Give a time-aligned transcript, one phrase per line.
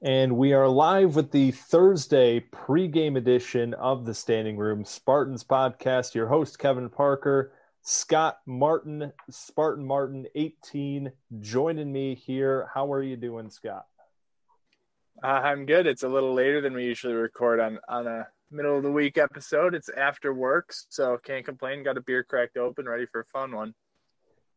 [0.00, 6.14] And we are live with the Thursday pregame edition of the Standing Room Spartans podcast.
[6.14, 7.50] Your host, Kevin Parker,
[7.82, 12.70] Scott Martin, Spartan Martin 18, joining me here.
[12.72, 13.86] How are you doing, Scott?
[15.20, 15.88] Uh, I'm good.
[15.88, 19.18] It's a little later than we usually record on on a middle of the week
[19.18, 19.74] episode.
[19.74, 21.82] It's after work, so can't complain.
[21.82, 23.74] Got a beer cracked open, ready for a fun one.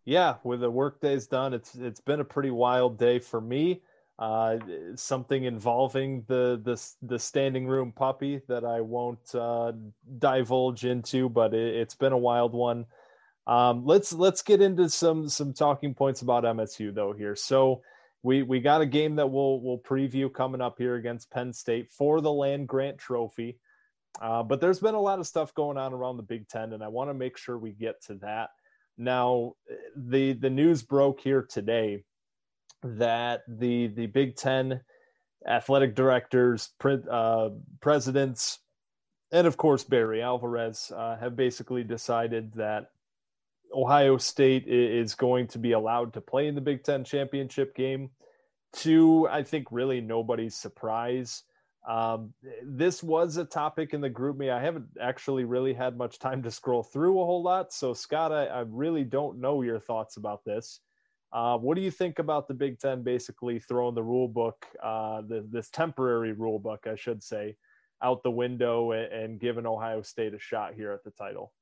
[0.05, 3.81] Yeah, with the work days done, it's it's been a pretty wild day for me.
[4.21, 4.59] Uh,
[4.93, 9.71] something involving the the the standing room puppy that I won't uh,
[10.19, 12.85] divulge into, but it, it's been a wild one.
[13.47, 17.35] Um, let's let's get into some some talking points about MSU though here.
[17.35, 17.81] So
[18.21, 21.91] we we got a game that we'll we'll preview coming up here against Penn State
[21.91, 23.57] for the Land Grant Trophy.
[24.21, 26.83] Uh, but there's been a lot of stuff going on around the Big Ten, and
[26.83, 28.51] I want to make sure we get to that.
[28.99, 29.53] Now,
[29.95, 32.03] the the news broke here today
[32.83, 34.81] that the the Big Ten
[35.47, 37.49] athletic directors, uh,
[37.81, 38.59] presidents,
[39.31, 42.91] and of course Barry Alvarez uh, have basically decided that
[43.73, 48.09] Ohio State is going to be allowed to play in the Big Ten championship game.
[48.73, 51.43] To I think really nobody's surprise.
[51.87, 52.33] Um,
[52.63, 54.51] this was a topic in the GroupMe.
[54.51, 57.73] I haven't actually really had much time to scroll through a whole lot.
[57.73, 60.79] So Scott, I, I really don't know your thoughts about this.
[61.33, 65.21] Uh, what do you think about the Big Ten basically throwing the rule book, uh,
[65.21, 67.55] the, this temporary rule book, I should say,
[68.01, 71.53] out the window and, and giving Ohio State a shot here at the title?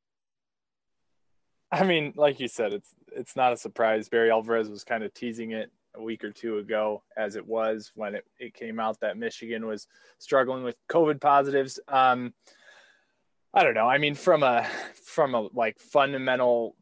[1.71, 4.09] I mean, like you said, it's it's not a surprise.
[4.09, 7.91] Barry Alvarez was kind of teasing it a week or two ago, as it was
[7.93, 9.87] when it, it came out that Michigan was
[10.17, 11.79] struggling with COVID positives.
[11.87, 12.33] Um,
[13.53, 13.87] I don't know.
[13.87, 14.67] I mean, from a
[15.05, 16.75] from a like fundamental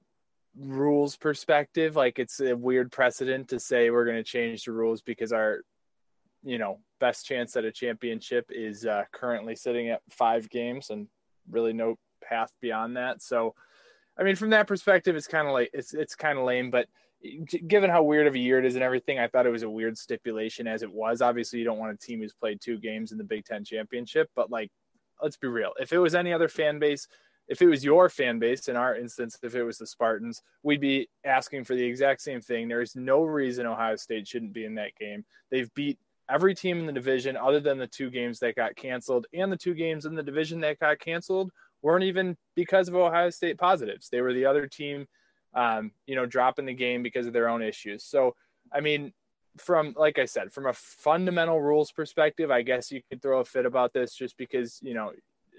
[0.59, 5.01] rules perspective, like it's a weird precedent to say we're going to change the rules
[5.01, 5.61] because our,
[6.43, 11.07] you know, best chance at a championship is uh, currently sitting at five games and
[11.49, 13.21] really no path beyond that.
[13.21, 13.53] So,
[14.19, 16.71] I mean, from that perspective, it's kind of like it's it's kind of lame.
[16.71, 16.87] But
[17.67, 19.69] given how weird of a year it is and everything, I thought it was a
[19.69, 21.21] weird stipulation as it was.
[21.21, 24.29] Obviously, you don't want a team who's played two games in the Big Ten championship,
[24.35, 24.71] but like,
[25.21, 25.73] let's be real.
[25.79, 27.07] If it was any other fan base
[27.47, 30.81] if it was your fan base, in our instance, if it was the Spartans, we'd
[30.81, 32.67] be asking for the exact same thing.
[32.67, 35.23] There's no reason Ohio State shouldn't be in that game.
[35.49, 35.97] They've beat
[36.29, 39.57] every team in the division other than the two games that got canceled, and the
[39.57, 44.09] two games in the division that got canceled weren't even because of Ohio State positives.
[44.09, 45.07] They were the other team,
[45.53, 48.03] um, you know, dropping the game because of their own issues.
[48.03, 48.35] So,
[48.73, 49.13] I mean,
[49.57, 53.45] from like I said, from a fundamental rules perspective, I guess you could throw a
[53.45, 55.11] fit about this just because you know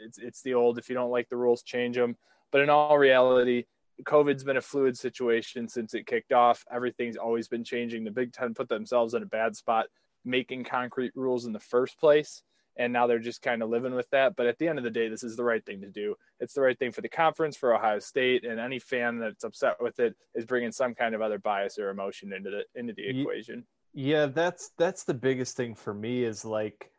[0.05, 2.17] it's it's the old if you don't like the rules change them
[2.51, 3.65] but in all reality
[4.05, 6.65] covid's been a fluid situation since it kicked off.
[6.73, 8.05] Everything's always been changing.
[8.05, 9.87] The big 10 put themselves in a bad spot
[10.25, 12.43] making concrete rules in the first place
[12.77, 14.37] and now they're just kind of living with that.
[14.37, 16.15] But at the end of the day this is the right thing to do.
[16.41, 19.77] It's the right thing for the conference for ohio state and any fan that's upset
[19.81, 23.09] with it is bringing some kind of other bias or emotion into the into the
[23.09, 23.65] equation.
[23.95, 26.91] Yeah that's that's the biggest thing for me is like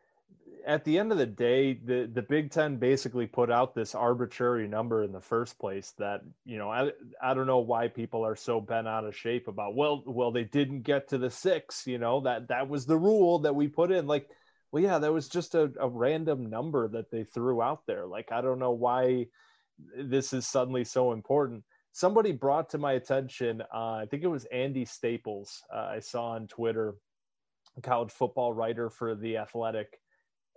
[0.66, 4.66] at the end of the day, the the Big Ten basically put out this arbitrary
[4.68, 5.92] number in the first place.
[5.98, 6.92] That you know, I
[7.22, 9.74] I don't know why people are so bent out of shape about.
[9.74, 11.86] Well, well, they didn't get to the six.
[11.86, 14.06] You know that that was the rule that we put in.
[14.06, 14.28] Like,
[14.72, 18.06] well, yeah, that was just a, a random number that they threw out there.
[18.06, 19.26] Like, I don't know why
[19.96, 21.64] this is suddenly so important.
[21.92, 23.62] Somebody brought to my attention.
[23.74, 25.62] Uh, I think it was Andy Staples.
[25.74, 26.94] Uh, I saw on Twitter,
[27.82, 29.98] college football writer for the Athletic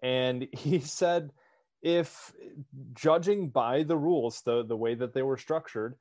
[0.04, 1.32] and he said
[1.82, 2.32] if
[2.94, 5.96] judging by the rules, the the way that they were structured,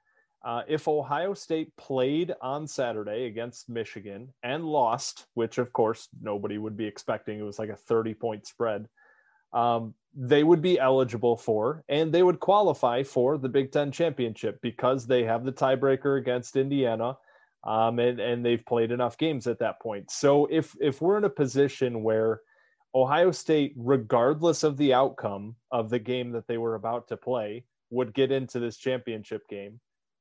[0.45, 6.59] uh, if Ohio State played on Saturday against Michigan and lost, which of course nobody
[6.59, 8.89] would be expecting, it was like a 30 point spread,
[9.53, 14.59] um, they would be eligible for and they would qualify for the Big Ten championship
[14.63, 17.17] because they have the tiebreaker against Indiana.
[17.65, 20.11] Um, and, and they've played enough games at that point.
[20.11, 22.41] So if if we're in a position where
[22.95, 27.65] Ohio State, regardless of the outcome of the game that they were about to play,
[27.91, 29.81] would get into this championship game,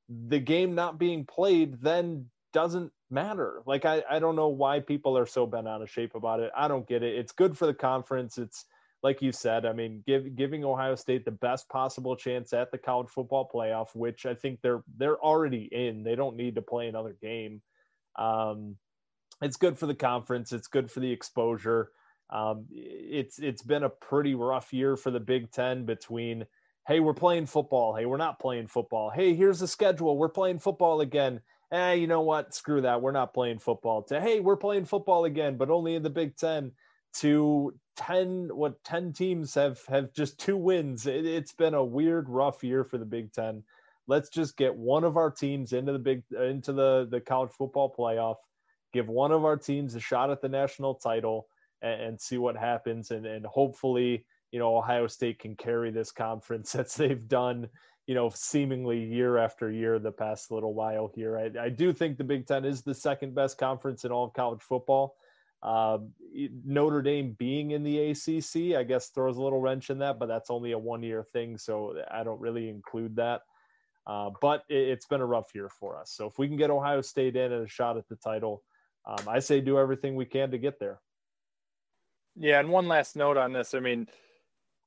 [0.10, 3.62] the game not being played then doesn't matter.
[3.66, 6.52] Like I, I don't know why people are so bent out of shape about it.
[6.56, 7.18] I don't get it.
[7.18, 8.38] It's good for the conference.
[8.38, 8.66] It's
[9.04, 12.78] like you said, I mean, give, giving Ohio State the best possible chance at the
[12.78, 16.04] college football playoff, which I think they're they're already in.
[16.04, 17.62] They don't need to play another game.
[18.18, 18.76] Um,
[19.42, 20.52] it's good for the conference.
[20.52, 21.90] It's good for the exposure.
[22.32, 26.46] Um, it's it's been a pretty rough year for the Big Ten between
[26.88, 30.60] hey we're playing football, hey we're not playing football, hey here's the schedule, we're playing
[30.60, 31.42] football again.
[31.72, 32.54] Eh, you know what?
[32.54, 33.02] Screw that.
[33.02, 34.04] We're not playing football.
[34.04, 36.72] To hey, we're playing football again, but only in the Big Ten.
[37.16, 42.30] To 10 what 10 teams have have just two wins it, has been a weird
[42.30, 43.64] rough year for the big 10
[44.08, 47.94] let's just get one of our teams into the big into the the college football
[47.94, 48.38] playoff
[48.94, 51.48] give one of our teams a shot at the national title
[51.82, 56.12] and, and see what happens and and hopefully you know ohio state can carry this
[56.12, 57.68] conference as they've done
[58.08, 62.18] you know seemingly year after year the past little while here i, I do think
[62.18, 65.16] the big 10 is the second best conference in all of college football
[65.64, 66.00] uh,
[66.66, 70.26] Notre Dame being in the ACC, I guess, throws a little wrench in that, but
[70.26, 71.58] that's only a one year thing.
[71.58, 73.42] So I don't really include that.
[74.08, 76.12] Uh, but it, has been a rough year for us.
[76.12, 78.64] So if we can get Ohio State in and a shot at the title,
[79.06, 81.00] um, I say do everything we can to get there.
[82.36, 82.60] Yeah.
[82.60, 83.74] And one last note on this.
[83.74, 84.08] I mean,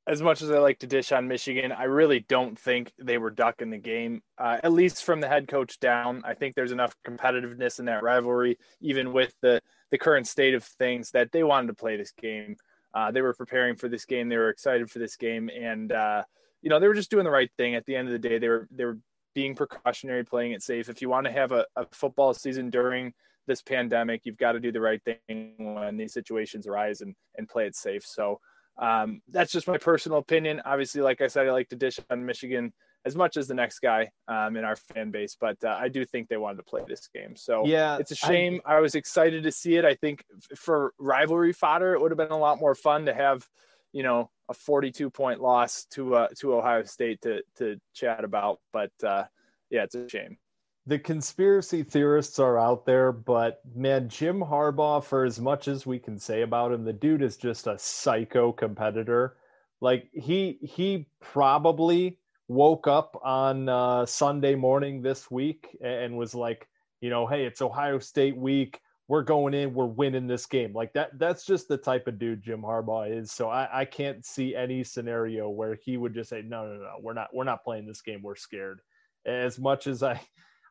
[0.06, 3.30] as much as I like to dish on Michigan, I really don't think they were
[3.30, 6.22] ducking the game, uh, at least from the head coach down.
[6.26, 10.64] I think there's enough competitiveness in that rivalry, even with the the current state of
[10.64, 12.56] things that they wanted to play this game.
[12.92, 14.28] Uh, they were preparing for this game.
[14.28, 16.24] They were excited for this game, and uh,
[16.60, 17.74] you know they were just doing the right thing.
[17.74, 18.98] At the end of the day, they were they were
[19.34, 20.88] being precautionary, playing it safe.
[20.88, 23.14] If you want to have a, a football season during
[23.46, 27.48] this pandemic, you've got to do the right thing when these situations arise and and
[27.48, 28.04] play it safe.
[28.06, 28.40] So
[28.78, 30.62] um, that's just my personal opinion.
[30.64, 32.72] Obviously, like I said, I like to dish on Michigan
[33.06, 36.04] as much as the next guy um, in our fan base, but uh, I do
[36.04, 37.36] think they wanted to play this game.
[37.36, 38.60] So yeah, it's a shame.
[38.64, 39.84] I, I, was excited to see it.
[39.84, 40.24] I think
[40.56, 43.46] for rivalry fodder, it would have been a lot more fun to have,
[43.92, 48.58] you know, a 42 point loss to uh, to Ohio State to to chat about.
[48.72, 49.24] But uh,
[49.70, 50.38] yeah, it's a shame.
[50.86, 55.98] The conspiracy theorists are out there, but man, Jim Harbaugh, for as much as we
[55.98, 59.36] can say about him, the dude is just a psycho competitor.
[59.80, 66.68] Like he he probably woke up on uh, Sunday morning this week and was like,
[67.00, 68.78] you know, hey, it's Ohio State week.
[69.08, 69.74] We're going in.
[69.74, 70.74] We're winning this game.
[70.74, 71.18] Like that.
[71.18, 73.32] That's just the type of dude Jim Harbaugh is.
[73.32, 76.92] So I, I can't see any scenario where he would just say, no, no, no,
[77.00, 77.28] we're not.
[77.32, 78.20] We're not playing this game.
[78.22, 78.80] We're scared.
[79.26, 80.20] As much as I,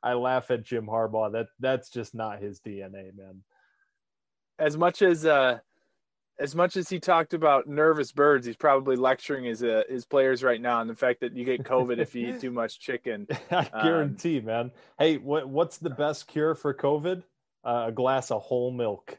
[0.03, 1.31] I laugh at Jim Harbaugh.
[1.31, 3.43] That that's just not his DNA, man.
[4.59, 5.59] As much as uh,
[6.39, 10.43] as much as he talked about nervous birds, he's probably lecturing his uh, his players
[10.43, 13.27] right now on the fact that you get COVID if you eat too much chicken.
[13.51, 14.71] I guarantee, um, man.
[14.99, 17.23] Hey, what what's the best cure for COVID?
[17.63, 19.17] Uh, a glass of whole milk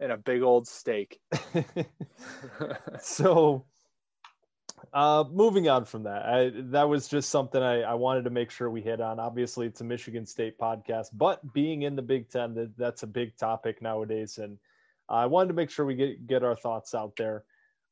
[0.00, 1.20] and a big old steak.
[3.00, 3.64] so,
[4.92, 8.50] uh, moving on from that, I, that was just something I, I wanted to make
[8.50, 9.20] sure we hit on.
[9.20, 13.06] Obviously, it's a Michigan State podcast, but being in the Big Ten, that, that's a
[13.06, 14.58] big topic nowadays, and
[15.08, 17.44] I wanted to make sure we get get our thoughts out there.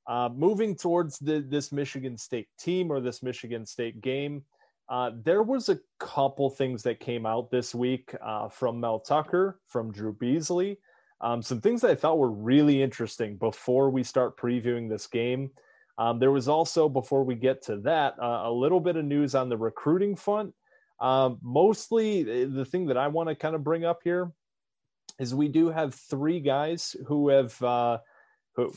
[0.06, 4.42] Uh, moving towards the, this Michigan State team or this Michigan State game,
[4.88, 9.60] uh, there was a couple things that came out this week uh, from Mel Tucker,
[9.66, 10.78] from Drew Beasley,
[11.20, 15.50] um, some things that I thought were really interesting before we start previewing this game.
[15.98, 19.34] Um, there was also, before we get to that, uh, a little bit of news
[19.34, 20.54] on the recruiting front.
[21.00, 24.32] Um, mostly the thing that I want to kind of bring up here
[25.18, 27.98] is we do have three guys who have, uh,
[28.54, 28.72] who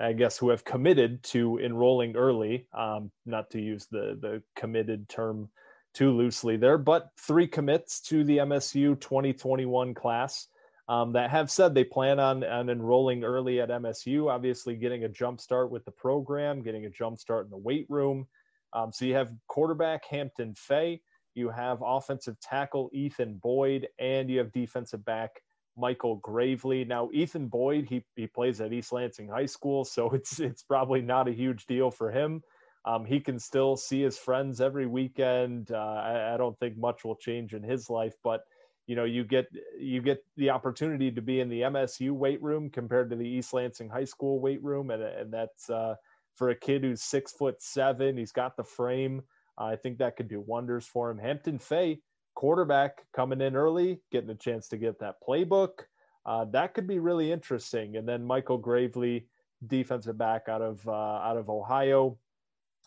[0.00, 2.66] I guess, who have committed to enrolling early.
[2.72, 5.48] Um, not to use the the committed term
[5.94, 10.46] too loosely there, but three commits to the MSU 2021 class
[10.90, 15.08] um, that have said they plan on, on enrolling early at MSU, obviously getting a
[15.08, 18.26] jump start with the program, getting a jump start in the weight room.
[18.72, 21.00] Um, so you have quarterback Hampton Fay,
[21.36, 25.30] you have offensive tackle Ethan Boyd, and you have defensive back
[25.78, 26.84] Michael Gravely.
[26.84, 31.02] Now, Ethan Boyd, he, he plays at East Lansing High School, so it's it's probably
[31.02, 32.42] not a huge deal for him.
[32.84, 35.70] um, he can still see his friends every weekend.
[35.70, 38.42] Uh, I, I, don't think much will change in his life, but
[38.90, 39.46] you know, you get
[39.78, 43.52] you get the opportunity to be in the MSU weight room compared to the East
[43.52, 45.94] Lansing High School weight room, and and that's uh,
[46.34, 48.16] for a kid who's six foot seven.
[48.16, 49.22] He's got the frame.
[49.56, 51.18] Uh, I think that could do wonders for him.
[51.18, 52.00] Hampton Fay,
[52.34, 55.84] quarterback, coming in early, getting a chance to get that playbook.
[56.26, 57.94] Uh, that could be really interesting.
[57.94, 59.28] And then Michael Gravely,
[59.68, 62.18] defensive back out of uh, out of Ohio,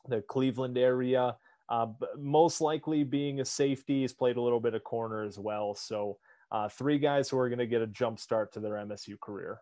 [0.10, 1.38] the Cleveland area.
[1.74, 1.88] Uh,
[2.20, 5.74] most likely being a safety, he's played a little bit of corner as well.
[5.74, 6.20] So
[6.52, 9.60] uh, three guys who are going to get a jump start to their MSU career.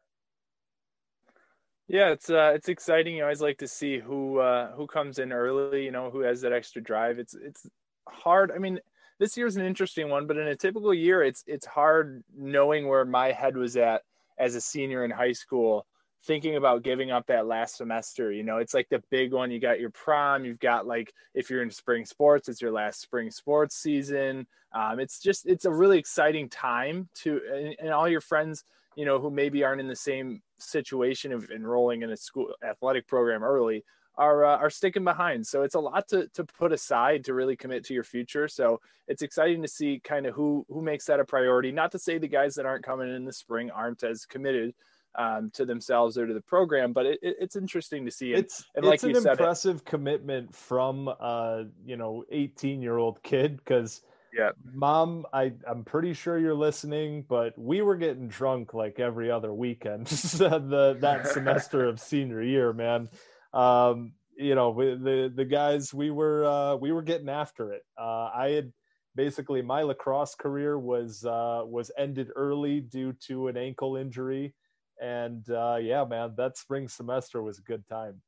[1.87, 3.15] Yeah, it's uh, it's exciting.
[3.15, 5.85] You always like to see who uh, who comes in early.
[5.85, 7.17] You know, who has that extra drive.
[7.17, 7.65] It's it's
[8.09, 8.51] hard.
[8.51, 8.81] I mean,
[9.17, 13.05] this year's an interesting one, but in a typical year, it's it's hard knowing where
[13.05, 14.01] my head was at
[14.37, 15.85] as a senior in high school
[16.23, 18.31] thinking about giving up that last semester.
[18.31, 19.51] You know, it's like the big one.
[19.51, 20.45] You got your prom.
[20.45, 24.45] You've got like if you're in spring sports, it's your last spring sports season.
[24.73, 28.63] Um, it's just it's a really exciting time to and, and, all your friends,
[28.95, 33.07] you know, who maybe aren't in the same situation of enrolling in a school athletic
[33.07, 33.83] program early.
[34.17, 35.47] Are, uh, are sticking behind.
[35.47, 38.47] So it's a lot to, to put aside to really commit to your future.
[38.49, 41.71] So it's exciting to see kind of who who makes that a priority.
[41.71, 44.75] Not to say the guys that aren't coming in the spring aren't as committed,
[45.17, 46.93] um, to themselves or to the program.
[46.93, 48.33] But it, it, it's interesting to see.
[48.33, 52.97] And, it's and like it's an impressive it, commitment from a you know 18 year
[52.97, 54.01] old kid because
[54.33, 59.29] yeah, mom, I I'm pretty sure you're listening, but we were getting drunk like every
[59.29, 63.09] other weekend the that semester of senior year, man.
[63.53, 67.83] Um, you know the the guys we were uh, we were getting after it.
[67.97, 68.71] Uh, I had
[69.15, 74.53] basically my lacrosse career was uh, was ended early due to an ankle injury
[75.01, 78.21] and uh, yeah, man, that spring semester was a good time.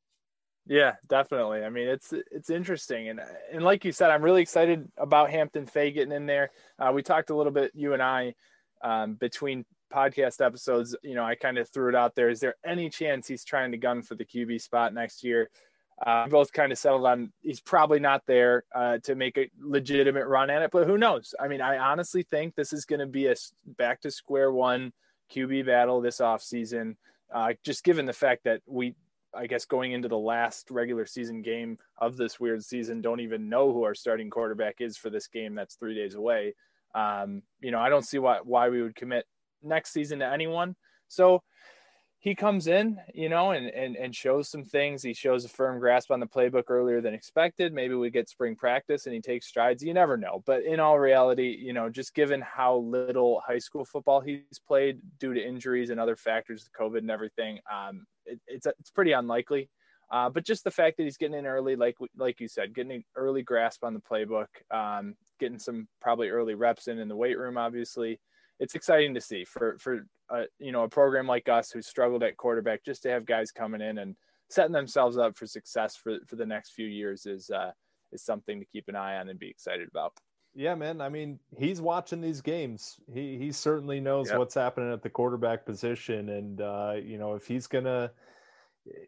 [0.66, 1.62] Yeah, definitely.
[1.62, 3.20] I mean, it's it's interesting, and
[3.52, 6.50] and like you said, I'm really excited about Hampton Fay getting in there.
[6.78, 8.34] Uh, we talked a little bit, you and I,
[8.82, 10.96] um, between podcast episodes.
[11.02, 12.30] You know, I kind of threw it out there.
[12.30, 15.50] Is there any chance he's trying to gun for the QB spot next year?
[16.04, 20.26] Uh, both kind of settled on he's probably not there uh, to make a legitimate
[20.26, 21.34] run at it, but who knows?
[21.38, 23.36] I mean, I honestly think this is going to be a
[23.78, 24.92] back to square one
[25.32, 26.96] QB battle this offseason.
[27.32, 28.94] Uh, just given the fact that we,
[29.34, 33.48] I guess, going into the last regular season game of this weird season, don't even
[33.48, 36.54] know who our starting quarterback is for this game that's three days away.
[36.94, 39.26] Um, you know, I don't see why why we would commit
[39.62, 40.76] next season to anyone.
[41.08, 41.42] So
[42.24, 45.02] he comes in, you know, and, and, and shows some things.
[45.02, 47.74] He shows a firm grasp on the playbook earlier than expected.
[47.74, 49.82] Maybe we get spring practice and he takes strides.
[49.82, 50.42] You never know.
[50.46, 55.00] But in all reality, you know, just given how little high school football he's played
[55.20, 59.68] due to injuries and other factors, COVID and everything, um, it, it's, it's pretty unlikely.
[60.10, 62.92] Uh, but just the fact that he's getting in early, like like you said, getting
[62.92, 67.16] an early grasp on the playbook, um, getting some probably early reps in in the
[67.16, 68.18] weight room, obviously,
[68.60, 72.22] it's exciting to see for for a, you know a program like us who struggled
[72.22, 74.16] at quarterback just to have guys coming in and
[74.48, 77.72] setting themselves up for success for for the next few years is uh,
[78.12, 80.12] is something to keep an eye on and be excited about.
[80.56, 81.00] Yeah, man.
[81.00, 83.00] I mean, he's watching these games.
[83.12, 84.38] He he certainly knows yep.
[84.38, 88.12] what's happening at the quarterback position, and uh, you know if he's gonna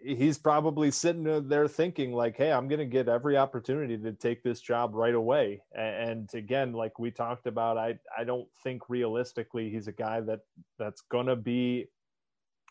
[0.02, 4.42] he's probably sitting there thinking like hey i'm going to get every opportunity to take
[4.42, 5.60] this job right away.
[5.74, 10.40] And again like we talked about i i don't think realistically he's a guy that
[10.78, 11.86] that's going to be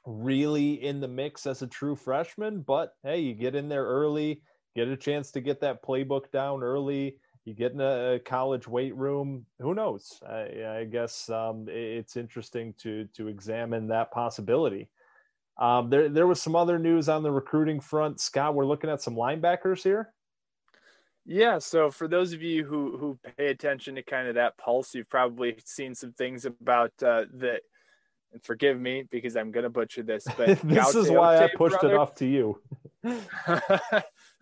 [0.05, 4.41] really in the mix as a true freshman but hey you get in there early
[4.75, 8.95] get a chance to get that playbook down early you get in a college weight
[8.95, 10.19] room who knows?
[10.27, 14.89] I, I guess um, it's interesting to to examine that possibility
[15.57, 18.19] um, there, there was some other news on the recruiting front.
[18.19, 20.13] Scott, we're looking at some linebackers here.
[21.25, 24.93] Yeah, so for those of you who who pay attention to kind of that pulse,
[24.93, 27.59] you've probably seen some things about uh, the.
[28.31, 31.50] And forgive me because I'm going to butcher this, but this Gaute is why I
[31.55, 31.91] pushed brothers.
[31.91, 32.59] it off to you.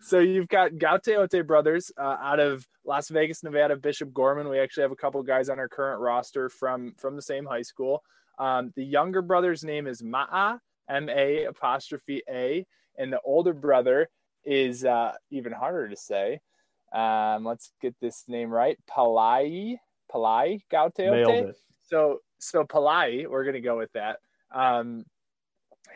[0.00, 3.76] so you've got Gaoteote brothers uh, out of Las Vegas, Nevada.
[3.76, 4.48] Bishop Gorman.
[4.48, 7.62] We actually have a couple guys on our current roster from from the same high
[7.62, 8.02] school.
[8.38, 12.66] Um, the younger brother's name is Ma'a M A apostrophe A,
[12.98, 14.08] and the older brother
[14.44, 16.40] is uh, even harder to say.
[16.92, 18.78] Um, let's get this name right.
[18.88, 19.76] Palai,
[20.12, 21.54] Palai Gaoteote.
[21.88, 24.18] So, so Palai, we're gonna go with that.
[24.52, 25.04] Um,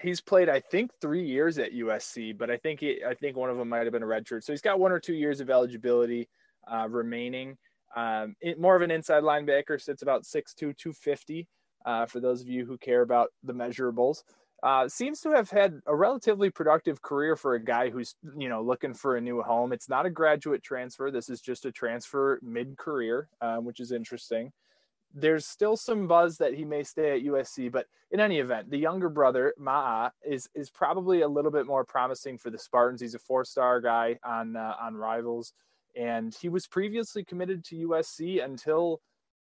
[0.01, 3.51] he's played, I think, three years at USC, but I think he, I think one
[3.51, 4.45] of them might have been a redshirt.
[4.45, 6.29] So he's got one or two years of eligibility
[6.71, 7.57] uh, remaining.
[7.97, 11.49] Um, it, more of an inside linebacker, sits about 6'2", 250.
[11.87, 14.23] Uh, for those of you who care about the measurables,
[14.63, 18.61] uh, seems to have had a relatively productive career for a guy who's you know
[18.61, 19.73] looking for a new home.
[19.73, 21.11] It's not a graduate transfer.
[21.11, 24.53] This is just a transfer mid-career, um, which is interesting.
[25.15, 28.77] There's still some buzz that he may stay at USC, but in any event, the
[28.77, 33.01] younger brother Ma'a is is probably a little bit more promising for the Spartans.
[33.01, 35.53] He's a four-star guy on uh, on Rivals,
[35.95, 39.01] and he was previously committed to USC until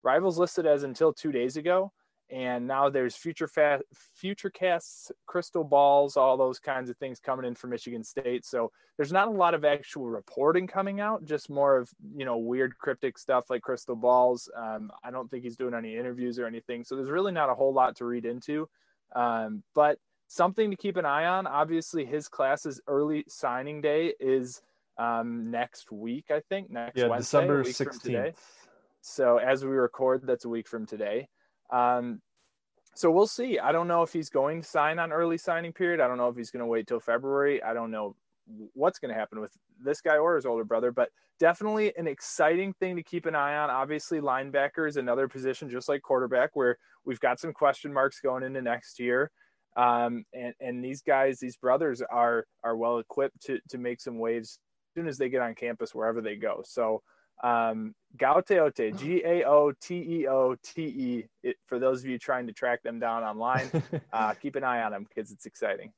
[0.03, 1.91] Rivals listed as until two days ago
[2.31, 3.81] and now there's future fa-
[4.15, 8.45] future casts crystal balls all those kinds of things coming in for michigan state.
[8.45, 12.37] So there's not a lot of actual reporting coming out just more of you know
[12.37, 14.49] weird cryptic stuff like crystal balls.
[14.55, 16.83] Um, i don't think he's doing any interviews or anything.
[16.83, 18.69] So there's really not a whole lot to read into.
[19.13, 19.99] Um, but
[20.31, 24.61] something to keep an eye on obviously his class's early signing day is
[24.97, 28.35] um, next week i think next yeah, wednesday december 16th
[29.01, 31.27] so as we record that's a week from today
[31.71, 32.21] um,
[32.93, 33.57] so we'll see.
[33.57, 36.01] I don't know if he's going to sign on early signing period.
[36.01, 37.63] I don't know if he's going to wait till February.
[37.63, 38.15] I don't know
[38.73, 39.51] what's going to happen with
[39.83, 41.09] this guy or his older brother, but
[41.39, 43.69] definitely an exciting thing to keep an eye on.
[43.69, 48.43] Obviously, linebacker is another position, just like quarterback, where we've got some question marks going
[48.43, 49.31] into next year.
[49.77, 54.19] Um, and and these guys, these brothers, are are well equipped to to make some
[54.19, 54.59] waves
[54.89, 56.61] as soon as they get on campus wherever they go.
[56.65, 57.01] So
[57.43, 60.81] um, Gaoteote, G A O T E O T
[61.43, 61.53] E.
[61.67, 63.69] For those of you trying to track them down online,
[64.13, 65.91] uh, keep an eye on them because it's exciting.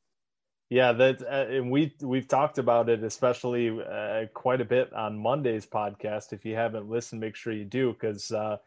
[0.69, 5.17] Yeah, that uh, and we we've talked about it, especially uh, quite a bit on
[5.17, 6.33] Monday's podcast.
[6.33, 8.57] If you haven't listened, make sure you do because uh,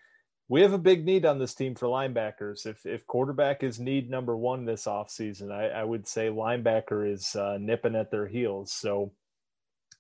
[0.49, 2.67] we have a big need on this team for linebackers.
[2.67, 7.35] If if quarterback is need number one this offseason, I, I would say linebacker is
[7.35, 8.73] uh, nipping at their heels.
[8.73, 9.13] So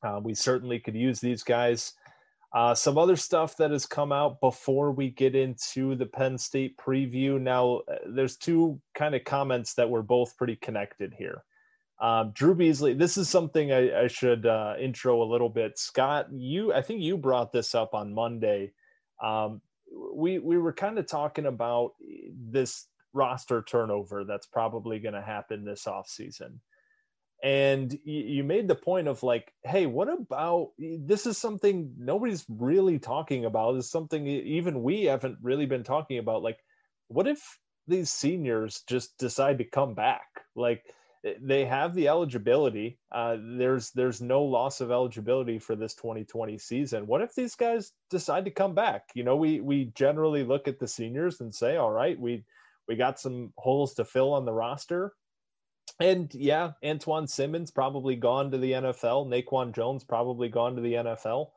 [0.03, 1.95] uh, we certainly could use these guys.
[2.57, 6.75] Uh, some other stuff that has come out before we get into the Penn State
[6.79, 7.39] preview.
[7.39, 11.45] Now, uh, there's two kind of comments that were both pretty connected here.
[12.01, 15.79] Um, Drew Beasley, this is something I, I should uh, intro a little bit.
[15.79, 18.73] Scott, you, I think you brought this up on Monday.
[19.23, 19.61] Um,
[20.15, 21.91] we we were kind of talking about
[22.33, 26.61] this roster turnover that's probably going to happen this offseason
[27.47, 32.99] and you made the point of like hey what about this is something nobody's really
[32.99, 33.77] talking about.
[33.77, 36.43] Is something even we haven't really been talking about.
[36.43, 36.59] Like
[37.07, 37.41] what if
[37.87, 40.27] these seniors just decide to come back?
[40.57, 40.93] Like
[41.25, 42.99] eh, they have the eligibility.
[43.13, 47.07] Uh, there's there's no loss of eligibility for this 2020 season.
[47.07, 49.05] What if these guys decide to come back?
[49.15, 52.45] You know we we generally look at the seniors and say all right we
[52.89, 55.13] we got some holes to fill on the roster
[55.99, 59.29] and yeah, Antjuan Simmons probably gone to the NFL.
[59.29, 61.49] Naquan Jones probably gone to the NFL.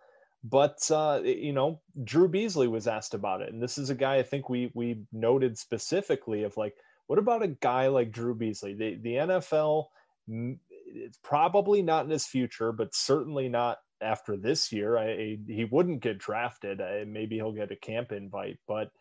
[0.43, 4.17] But uh, you know, Drew Beasley was asked about it, and this is a guy
[4.17, 6.75] I think we we noted specifically of like,
[7.07, 8.73] what about a guy like Drew Beasley?
[8.73, 9.87] The the NFL,
[10.27, 14.97] it's probably not in his future, but certainly not after this year.
[14.97, 16.79] I, he wouldn't get drafted.
[16.79, 18.91] I, maybe he'll get a camp invite, but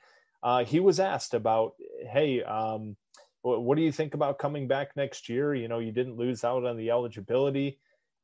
[0.42, 1.74] uh, he was asked about,
[2.10, 2.42] hey.
[2.42, 2.96] Um,
[3.42, 5.54] what do you think about coming back next year?
[5.54, 7.78] You know, you didn't lose out on the eligibility.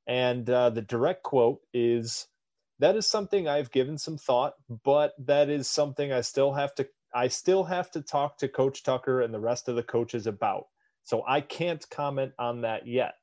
[0.06, 2.26] And uh, the direct quote is
[2.80, 6.88] that is something I've given some thought, but that is something I still have to
[7.14, 10.66] I still have to talk to Coach Tucker and the rest of the coaches about.
[11.04, 13.14] So I can't comment on that yet.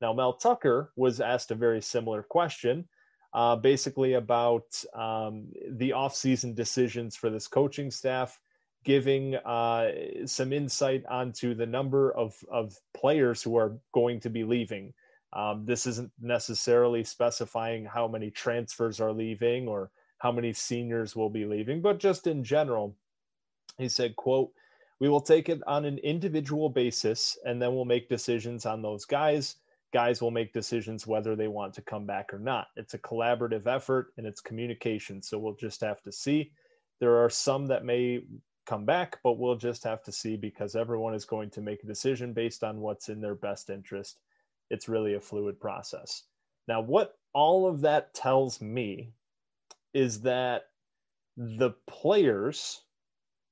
[0.00, 2.88] Now, Mel Tucker was asked a very similar question,
[3.34, 8.38] uh, basically about um, the offseason decisions for this coaching staff
[8.86, 9.90] giving uh,
[10.26, 14.94] some insight onto the number of, of players who are going to be leaving.
[15.32, 21.28] Um, this isn't necessarily specifying how many transfers are leaving or how many seniors will
[21.28, 22.96] be leaving, but just in general,
[23.76, 24.52] he said, quote,
[25.00, 29.04] we will take it on an individual basis and then we'll make decisions on those
[29.04, 29.56] guys.
[29.92, 32.68] Guys will make decisions whether they want to come back or not.
[32.76, 35.22] It's a collaborative effort and it's communication.
[35.22, 36.52] So we'll just have to see.
[37.00, 38.22] There are some that may
[38.66, 41.86] come back, but we'll just have to see because everyone is going to make a
[41.86, 44.18] decision based on what's in their best interest.
[44.70, 46.24] It's really a fluid process.
[46.68, 49.12] Now, what all of that tells me
[49.94, 50.64] is that
[51.36, 52.82] the players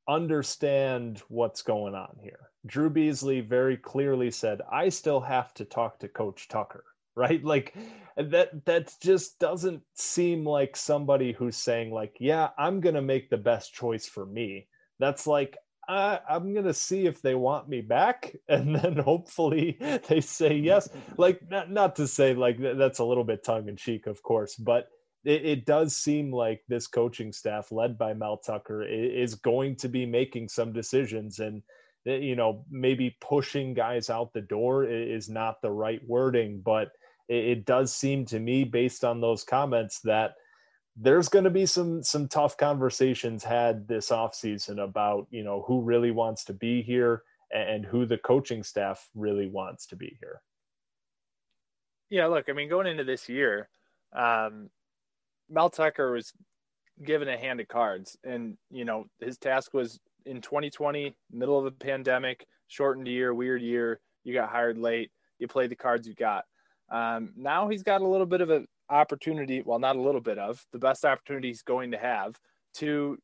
[0.09, 2.51] understand what's going on here.
[2.67, 7.43] Drew Beasley very clearly said, I still have to talk to Coach Tucker, right?
[7.45, 7.75] Like
[8.17, 13.31] that that just doesn't seem like somebody who's saying like, yeah, I'm going to make
[13.31, 14.67] the best choice for me
[14.99, 15.57] that's like
[15.89, 19.77] uh, I'm gonna see if they want me back, and then hopefully
[20.09, 20.89] they say yes.
[21.17, 24.57] Like not not to say like that's a little bit tongue in cheek, of course,
[24.57, 24.89] but
[25.25, 29.89] it, it, does seem like this coaching staff, led by Mel Tucker, is going to
[29.89, 31.63] be making some decisions, and
[32.05, 36.89] you know, maybe pushing guys out the door is not the right wording, but
[37.29, 40.35] it, it does seem to me, based on those comments, that
[40.97, 45.83] there's going to be some some tough conversations had this offseason about you know who
[45.83, 50.41] really wants to be here and who the coaching staff really wants to be here.
[52.11, 53.69] Yeah look i mean going into this year
[54.15, 54.71] um,
[55.51, 56.33] mel tucker was
[57.03, 61.67] given a hand of cards and you know his task was in 2020 middle of
[61.67, 66.15] a pandemic shortened year weird year you got hired late you played the cards you
[66.15, 66.45] got.
[66.91, 70.39] Um, now he's got a little bit of a opportunity, well, not a little bit
[70.39, 72.39] of the best opportunity he's going to have
[72.75, 73.19] to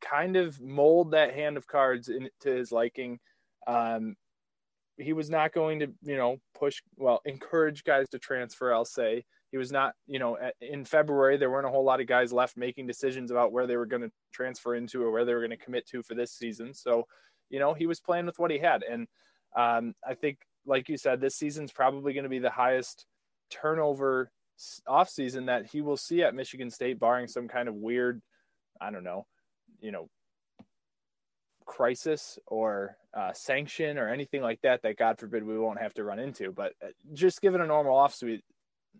[0.00, 3.18] kind of mold that hand of cards into his liking.
[3.66, 4.16] Um,
[4.96, 9.24] he was not going to, you know, push, well, encourage guys to transfer, I'll say.
[9.50, 12.56] He was not, you know, in February, there weren't a whole lot of guys left
[12.56, 15.50] making decisions about where they were going to transfer into or where they were going
[15.50, 16.74] to commit to for this season.
[16.74, 17.04] So,
[17.50, 18.82] you know, he was playing with what he had.
[18.82, 19.06] And
[19.56, 23.06] um, I think, like you said, this season's probably going to be the highest
[23.50, 24.30] turnover
[24.88, 28.20] offseason that he will see at Michigan State, barring some kind of weird,
[28.80, 29.26] I don't know,
[29.80, 30.08] you know,
[31.66, 36.04] crisis or uh, sanction or anything like that that God forbid we won't have to
[36.04, 36.52] run into.
[36.52, 38.20] But uh, just given a normal off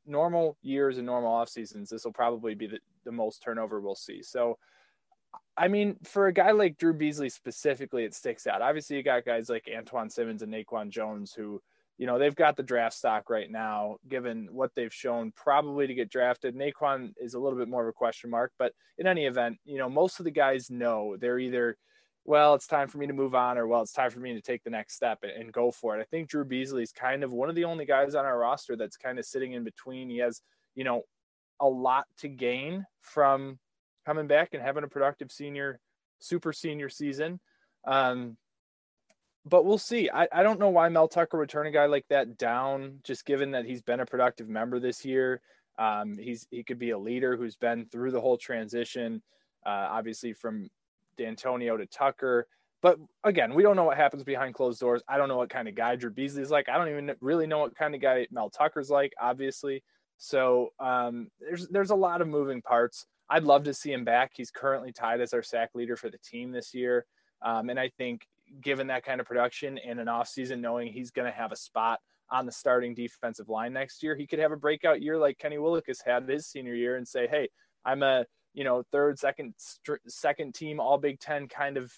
[0.06, 3.94] normal years and normal off seasons, this will probably be the, the most turnover we'll
[3.94, 4.22] see.
[4.22, 4.58] So,
[5.56, 8.62] I mean, for a guy like Drew Beasley specifically, it sticks out.
[8.62, 11.60] Obviously, you got guys like Antjuan Simmons and Naquan Jones who
[11.96, 15.94] you know, they've got the draft stock right now, given what they've shown, probably to
[15.94, 16.56] get drafted.
[16.56, 19.78] Naquan is a little bit more of a question mark, but in any event, you
[19.78, 21.76] know, most of the guys know they're either,
[22.24, 24.40] well, it's time for me to move on, or well, it's time for me to
[24.40, 26.00] take the next step and, and go for it.
[26.00, 28.76] I think Drew Beasley is kind of one of the only guys on our roster
[28.76, 30.10] that's kind of sitting in between.
[30.10, 30.40] He has,
[30.74, 31.02] you know,
[31.60, 33.58] a lot to gain from
[34.04, 35.78] coming back and having a productive senior,
[36.18, 37.38] super senior season.
[37.86, 38.36] Um,
[39.46, 40.08] but we'll see.
[40.10, 43.26] I, I don't know why Mel Tucker would turn a guy like that down, just
[43.26, 45.40] given that he's been a productive member this year.
[45.78, 49.22] Um, he's he could be a leader who's been through the whole transition,
[49.66, 50.70] uh, obviously from
[51.18, 52.46] Dantonio to Tucker.
[52.80, 55.02] But again, we don't know what happens behind closed doors.
[55.08, 56.68] I don't know what kind of guy Drew Beasley's like.
[56.68, 59.82] I don't even really know what kind of guy Mel Tucker's like, obviously.
[60.18, 63.06] So um, there's there's a lot of moving parts.
[63.28, 64.32] I'd love to see him back.
[64.34, 67.06] He's currently tied as our sack leader for the team this year.
[67.42, 68.26] Um, and I think
[68.60, 72.00] given that kind of production in an offseason, knowing he's going to have a spot
[72.30, 75.56] on the starting defensive line next year, he could have a breakout year like Kenny
[75.56, 77.48] Willekes had his senior year and say, "Hey,
[77.84, 79.54] I'm a you know third, second,
[80.06, 81.92] second team All Big Ten kind of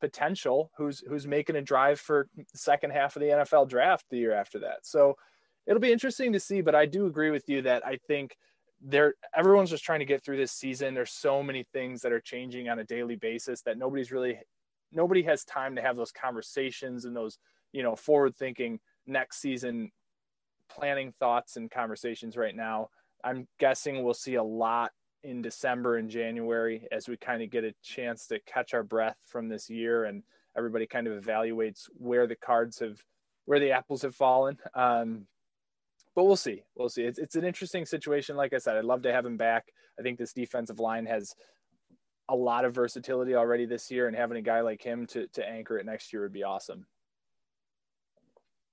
[0.00, 4.32] potential who's who's making a drive for second half of the NFL draft the year
[4.32, 5.16] after that." So
[5.66, 6.60] it'll be interesting to see.
[6.60, 8.36] But I do agree with you that I think
[8.80, 10.94] there everyone's just trying to get through this season.
[10.94, 14.38] There's so many things that are changing on a daily basis that nobody's really
[14.94, 17.38] nobody has time to have those conversations and those
[17.72, 19.90] you know forward thinking next season
[20.70, 22.88] planning thoughts and conversations right now.
[23.22, 27.64] I'm guessing we'll see a lot in december and january as we kind of get
[27.64, 30.22] a chance to catch our breath from this year and
[30.56, 33.02] everybody kind of evaluates where the cards have
[33.46, 34.58] where the apples have fallen.
[34.74, 35.26] Um,
[36.14, 36.62] but we'll see.
[36.76, 37.02] We'll see.
[37.02, 38.36] It's, it's an interesting situation.
[38.36, 39.66] Like i said i'd love to have him back.
[39.98, 41.34] I think this defensive line has
[42.28, 45.48] a lot of versatility already this year, and having a guy like him to to
[45.48, 46.86] anchor it next year would be awesome.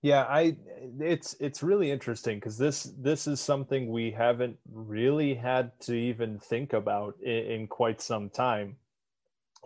[0.02, 0.56] Yeah, I
[1.00, 6.40] it's it's really interesting because this this is something we haven't really had to even
[6.40, 8.78] think about in, in, quite some time.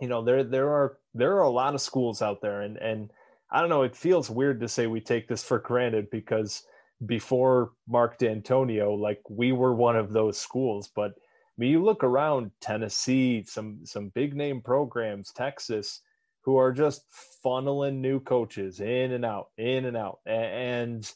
[0.00, 3.10] You know, there there are there are a lot of schools out there, and and
[3.50, 3.82] I don't know.
[3.82, 6.64] It feels weird to say we take this for granted because
[7.06, 11.14] before Mark Dantonio, like we were one of those schools, but
[11.58, 16.02] mean, you look around Tennessee, some some big name programs, Texas,
[16.42, 17.04] who are just
[17.44, 21.10] funneling new coaches in and out, in and out, and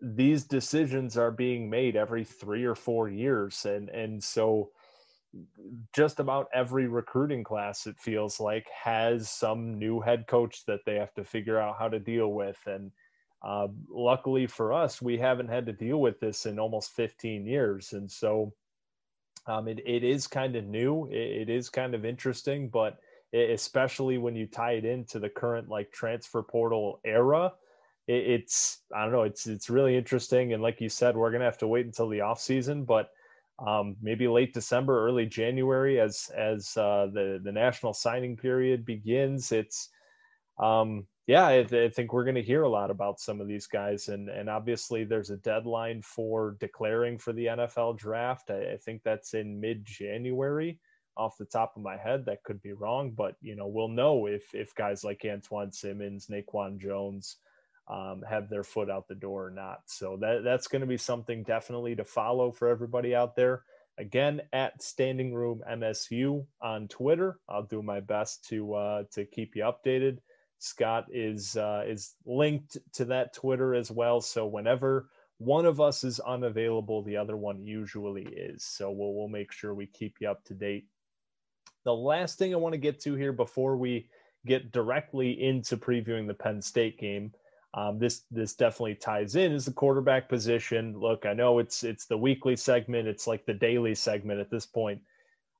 [0.00, 4.70] these decisions are being made every three or four years, and and so
[5.94, 10.94] just about every recruiting class it feels like has some new head coach that they
[10.94, 12.58] have to figure out how to deal with.
[12.66, 12.90] And
[13.42, 17.92] uh, luckily for us we haven't had to deal with this in almost 15 years.
[17.92, 18.52] And so
[19.48, 21.06] um, it, it is kind of new.
[21.10, 22.98] It, it is kind of interesting, but
[23.32, 27.52] especially when you tie it into the current like transfer portal era,
[28.06, 29.22] it, it's I don't know.
[29.22, 30.52] It's it's really interesting.
[30.52, 33.10] And like you said, we're gonna have to wait until the off season, but
[33.66, 39.50] um, maybe late December, early January, as as uh, the the national signing period begins.
[39.50, 39.88] It's
[40.58, 43.66] um, yeah, I, I, think we're going to hear a lot about some of these
[43.66, 48.50] guys, and and obviously there's a deadline for declaring for the NFL draft.
[48.50, 50.80] I, I think that's in mid January.
[51.18, 52.24] off the top of my head.
[52.24, 56.28] That could be wrong, but you know, we'll know if if guys like Antjuan Simmons,
[56.28, 57.36] Naquan Jones
[57.88, 59.80] um, have their foot out the door or not.
[59.86, 63.64] So that that's going to be something definitely to follow for everybody out there.
[63.98, 67.38] Again, at Standing Room MSU on Twitter.
[67.50, 70.20] I'll do my best to uh, to keep you updated.
[70.58, 74.20] Scott is uh, is linked to that Twitter as well.
[74.20, 78.64] So whenever one of us is unavailable, the other one usually is.
[78.64, 80.86] So we'll we'll make sure we keep you up to date.
[81.84, 84.08] The last thing I want to get to here before we
[84.46, 87.32] get directly into previewing the Penn State game,
[87.74, 90.98] um, this this definitely ties in is the quarterback position.
[90.98, 94.66] Look, I know it's it's the weekly segment, it's like the daily segment at this
[94.66, 95.00] point.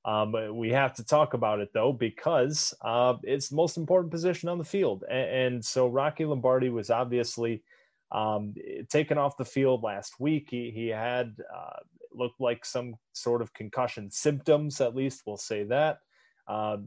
[0.05, 4.49] Um, we have to talk about it though because uh, it's the most important position
[4.49, 7.63] on the field, and, and so Rocky Lombardi was obviously
[8.11, 8.53] um,
[8.89, 10.47] taken off the field last week.
[10.49, 11.79] He, he had uh,
[12.13, 15.99] looked like some sort of concussion symptoms, at least we'll say that.
[16.47, 16.77] Uh,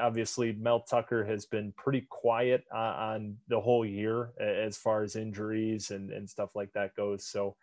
[0.00, 5.14] obviously, Mel Tucker has been pretty quiet uh, on the whole year as far as
[5.14, 7.26] injuries and, and stuff like that goes.
[7.26, 7.54] So,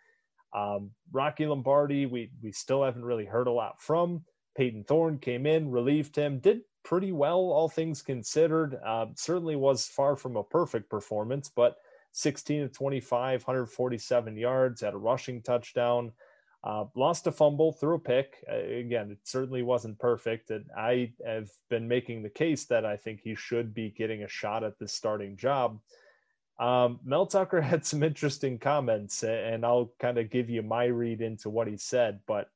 [0.54, 4.24] um, Rocky Lombardi, we we still haven't really heard a lot from.
[4.58, 8.80] Payton Thorne came in, relieved him, did pretty well, all things considered.
[8.84, 11.78] Uh, certainly was far from a perfect performance, but
[12.14, 16.12] 16 to 25, 147 yards, had a rushing touchdown.
[16.64, 18.44] Uh, lost a fumble, threw a pick.
[18.52, 20.50] Uh, again, it certainly wasn't perfect.
[20.50, 24.28] And I have been making the case that I think he should be getting a
[24.28, 25.80] shot at the starting job.
[26.60, 31.22] Um, Mel Tucker had some interesting comments, and I'll kind of give you my read
[31.22, 32.22] into what he said.
[32.26, 32.50] But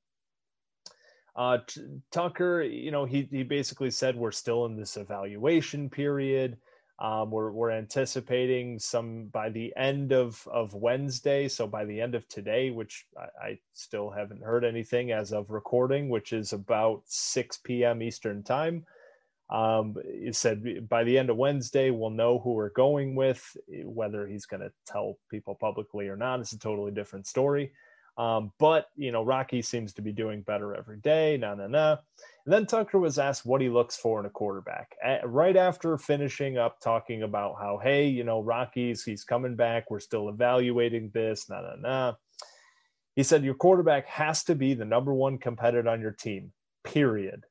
[1.35, 6.57] uh, T- Tucker, you know, he, he basically said we're still in this evaluation period.
[6.99, 11.47] Um, we're, we're anticipating some by the end of, of Wednesday.
[11.47, 15.49] So by the end of today, which I, I still haven't heard anything as of
[15.49, 18.03] recording, which is about 6 p.m.
[18.03, 18.85] Eastern time.
[19.49, 23.57] Um, he said by the end of Wednesday, we'll know who we're going with.
[23.67, 27.71] Whether he's going to tell people publicly or not is a totally different story.
[28.17, 31.37] Um, but you know, Rocky seems to be doing better every day.
[31.37, 31.97] Na na na.
[32.45, 34.95] And then Tucker was asked what he looks for in a quarterback.
[35.23, 39.89] right after finishing up talking about how, hey, you know, Rocky's he's coming back.
[39.89, 41.49] We're still evaluating this.
[41.49, 42.13] Na na na.
[43.15, 46.51] He said your quarterback has to be the number one competitor on your team.
[46.83, 47.45] Period.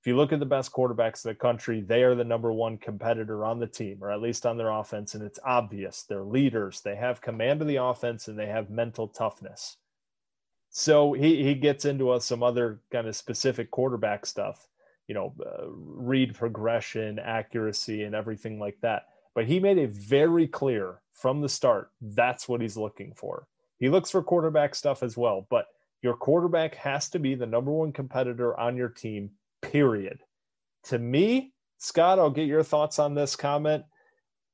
[0.00, 2.76] If you look at the best quarterbacks in the country, they are the number one
[2.76, 6.04] competitor on the team, or at least on their offense, and it's obvious.
[6.08, 6.80] They're leaders.
[6.80, 9.76] They have command of the offense, and they have mental toughness
[10.74, 14.66] so he he gets into uh, some other kind of specific quarterback stuff,
[15.06, 19.02] you know, uh, read progression, accuracy, and everything like that.
[19.34, 23.46] But he made it very clear from the start that's what he's looking for.
[23.78, 25.66] He looks for quarterback stuff as well, but
[26.00, 29.30] your quarterback has to be the number one competitor on your team.
[29.60, 30.20] Period.
[30.84, 33.84] To me, Scott, I'll get your thoughts on this comment.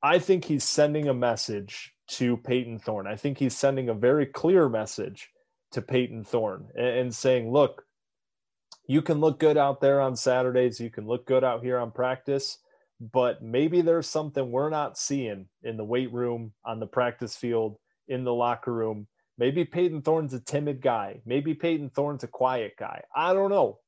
[0.03, 3.07] I think he's sending a message to Payton Thorne.
[3.07, 5.29] I think he's sending a very clear message
[5.71, 7.85] to Payton Thorne and, and saying, look,
[8.87, 11.91] you can look good out there on Saturdays, you can look good out here on
[11.91, 12.57] practice,
[12.99, 17.77] but maybe there's something we're not seeing in the weight room, on the practice field,
[18.07, 19.07] in the locker room.
[19.37, 21.21] Maybe Payton Thorne's a timid guy.
[21.25, 23.03] Maybe Payton Thorne's a quiet guy.
[23.15, 23.79] I don't know.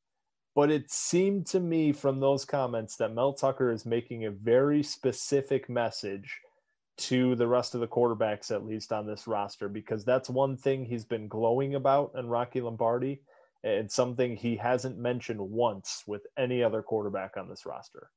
[0.56, 4.84] But it seemed to me from those comments that Mel Tucker is making a very
[4.84, 6.40] specific message
[7.02, 10.86] to the rest of the quarterbacks, at least on this roster, because that's one thing
[10.86, 13.22] he's been glowing about in Rocky Lombardi
[13.64, 18.10] and something he hasn't mentioned once with any other quarterback on this roster.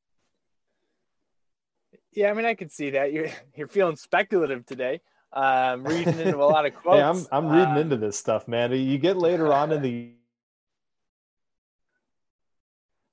[2.12, 5.00] Yeah, I mean, I can see that you're you're feeling speculative today.
[5.32, 6.98] Um, reading into a lot of quotes.
[7.00, 8.72] hey, I'm I'm reading um, into this stuff, man.
[8.72, 10.10] You get later on in the.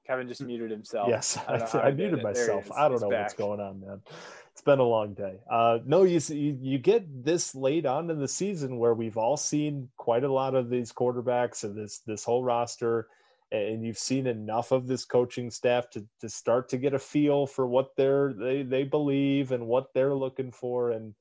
[0.05, 1.07] Kevin just muted himself.
[1.09, 2.69] Yes, I, I, I muted myself.
[2.71, 3.21] I don't know back.
[3.23, 4.01] what's going on, man
[4.61, 5.39] it's been a long day.
[5.49, 9.35] Uh, no, you, you you get this late on in the season where we've all
[9.35, 13.07] seen quite a lot of these quarterbacks and this this whole roster,
[13.51, 17.47] and you've seen enough of this coaching staff to to start to get a feel
[17.47, 20.91] for what they're they they believe and what they're looking for.
[20.91, 21.15] And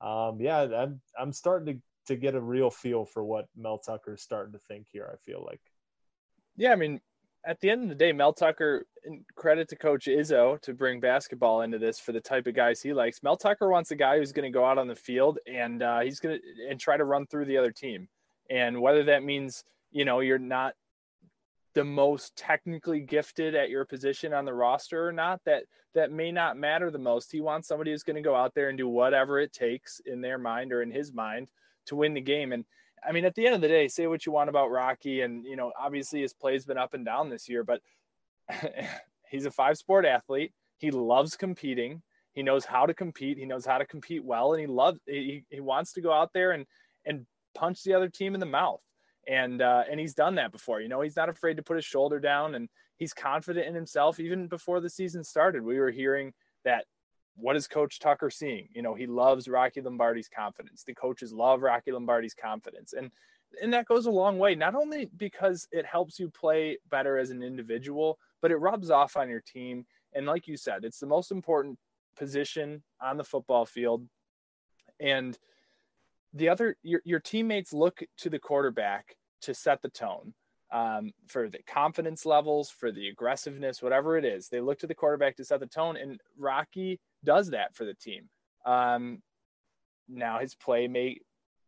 [0.00, 4.14] um, yeah, I'm I'm starting to to get a real feel for what Mel Tucker
[4.14, 5.06] is starting to think here.
[5.12, 5.60] I feel like.
[6.56, 7.02] Yeah, I mean,
[7.46, 8.86] at the end of the day, Mel Tucker,
[9.36, 12.92] credit to Coach Izzo to bring basketball into this for the type of guys he
[12.92, 13.22] likes.
[13.22, 16.00] Mel Tucker wants a guy who's going to go out on the field and uh,
[16.00, 18.08] he's going to and try to run through the other team.
[18.50, 20.74] And whether that means you know you're not
[21.74, 26.32] the most technically gifted at your position on the roster or not, that that may
[26.32, 27.30] not matter the most.
[27.30, 30.20] He wants somebody who's going to go out there and do whatever it takes in
[30.20, 31.50] their mind or in his mind
[31.86, 32.52] to win the game.
[32.52, 32.64] And
[33.06, 35.44] I mean, at the end of the day, say what you want about Rocky, and
[35.44, 37.80] you know, obviously his play's been up and down this year, but
[39.30, 40.52] he's a five sport athlete.
[40.78, 42.02] He loves competing.
[42.32, 43.38] He knows how to compete.
[43.38, 44.98] He knows how to compete well, and he loves.
[45.06, 46.66] He, he wants to go out there and
[47.04, 48.80] and punch the other team in the mouth.
[49.28, 50.80] And uh, and he's done that before.
[50.80, 54.20] You know, he's not afraid to put his shoulder down, and he's confident in himself.
[54.20, 56.32] Even before the season started, we were hearing
[56.64, 56.84] that.
[57.36, 58.68] What is Coach Tucker seeing?
[58.74, 60.82] You know, he loves Rocky Lombardi's confidence.
[60.84, 63.10] The coaches love Rocky Lombardi's confidence, and
[63.62, 64.54] and that goes a long way.
[64.54, 69.16] Not only because it helps you play better as an individual, but it rubs off
[69.16, 69.86] on your team.
[70.14, 71.78] And like you said, it's the most important
[72.16, 74.06] position on the football field.
[74.98, 75.38] And
[76.34, 80.34] the other, your, your teammates look to the quarterback to set the tone
[80.72, 84.48] um, for the confidence levels, for the aggressiveness, whatever it is.
[84.48, 85.96] They look to the quarterback to set the tone.
[85.96, 88.28] And Rocky does that for the team.
[88.64, 89.22] Um,
[90.08, 91.18] now his play may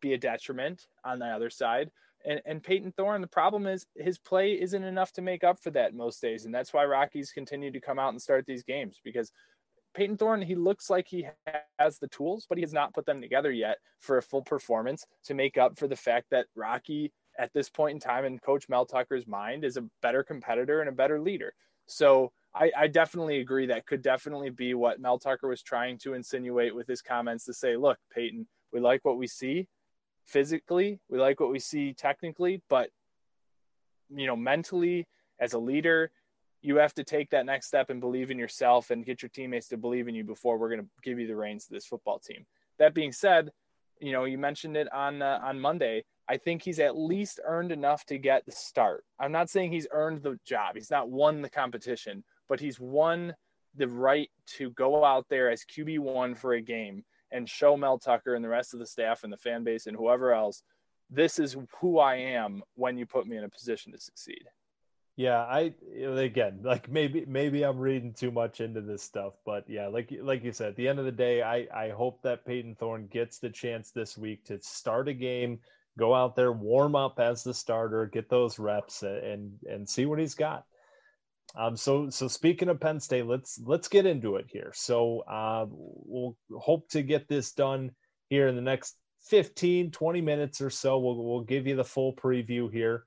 [0.00, 1.90] be a detriment on the other side,
[2.24, 5.70] and, and Payton Thorne, the problem is his play isn't enough to make up for
[5.70, 6.44] that most days.
[6.44, 9.32] And that's why Rockies continue to come out and start these games because
[9.94, 11.28] Payton Thorne, he looks like he
[11.78, 15.04] has the tools, but he has not put them together yet for a full performance
[15.24, 18.68] to make up for the fact that Rocky, at this point in time, in Coach
[18.68, 21.54] Mel Tucker's mind, is a better competitor and a better leader.
[21.86, 26.14] So I, I definitely agree that could definitely be what Mel Tucker was trying to
[26.14, 29.68] insinuate with his comments to say, look, Payton, we like what we see
[30.26, 32.90] physically, we like what we see technically, but
[34.14, 35.06] you know, mentally
[35.38, 36.10] as a leader,
[36.60, 39.68] you have to take that next step and believe in yourself and get your teammates
[39.68, 42.18] to believe in you before we're going to give you the reins to this football
[42.18, 42.44] team.
[42.78, 43.52] That being said,
[44.00, 46.04] you know, you mentioned it on uh, on Monday.
[46.28, 49.04] I think he's at least earned enough to get the start.
[49.18, 50.74] I'm not saying he's earned the job.
[50.74, 53.34] He's not won the competition, but he's won
[53.74, 58.34] the right to go out there as QB1 for a game and show Mel Tucker
[58.34, 60.62] and the rest of the staff and the fan base and whoever else,
[61.10, 64.44] this is who I am when you put me in a position to succeed.
[65.16, 69.88] Yeah, I again like maybe maybe I'm reading too much into this stuff, but yeah,
[69.88, 72.76] like like you said, at the end of the day, I I hope that Payton
[72.76, 75.58] Thorne gets the chance this week to start a game,
[75.98, 80.18] go out there, warm up as the starter, get those reps, and and see what
[80.18, 80.64] he's got.
[81.56, 84.72] Um, so so speaking of Penn State, let's let's get into it here.
[84.74, 87.90] So uh, we'll hope to get this done
[88.28, 90.98] here in the next 15, 20 minutes or so.
[90.98, 93.04] We'll we'll give you the full preview here.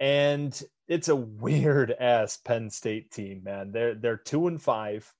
[0.00, 3.72] And it's a weird ass Penn State team, man.
[3.72, 5.12] They're they're two and five.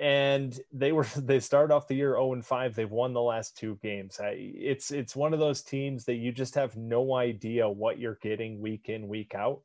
[0.00, 2.74] And they were they started off the year 0 and 5.
[2.74, 4.18] They've won the last two games.
[4.22, 8.60] It's it's one of those teams that you just have no idea what you're getting
[8.60, 9.60] week in, week out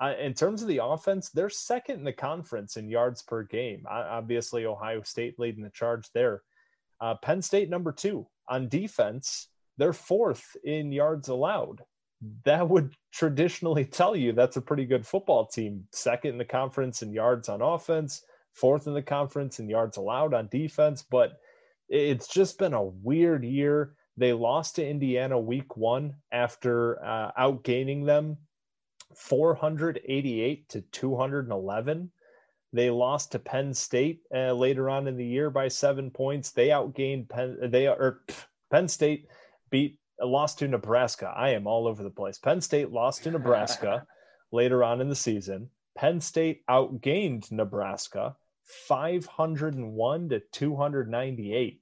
[0.00, 3.84] uh, in terms of the offense, they're second in the conference in yards per game.
[3.88, 6.42] Obviously, Ohio State leading the charge there.
[7.00, 9.48] Uh, Penn State number two on defense.
[9.76, 11.82] They're fourth in yards allowed.
[12.44, 15.84] That would traditionally tell you that's a pretty good football team.
[15.92, 20.34] Second in the conference in yards on offense, fourth in the conference in yards allowed
[20.34, 21.02] on defense.
[21.02, 21.32] But
[21.88, 23.94] it's just been a weird year.
[24.16, 28.36] They lost to Indiana week one after uh, outgaining them
[29.16, 32.10] 488 to 211.
[32.72, 36.52] They lost to Penn State uh, later on in the year by seven points.
[36.52, 37.58] They outgained Penn.
[37.70, 38.22] They or
[38.70, 39.26] Penn State
[39.70, 41.32] beat lost to Nebraska.
[41.34, 42.38] I am all over the place.
[42.38, 44.06] Penn State lost to Nebraska
[44.52, 45.70] later on in the season.
[45.96, 51.80] Penn State outgained Nebraska 501 to 298.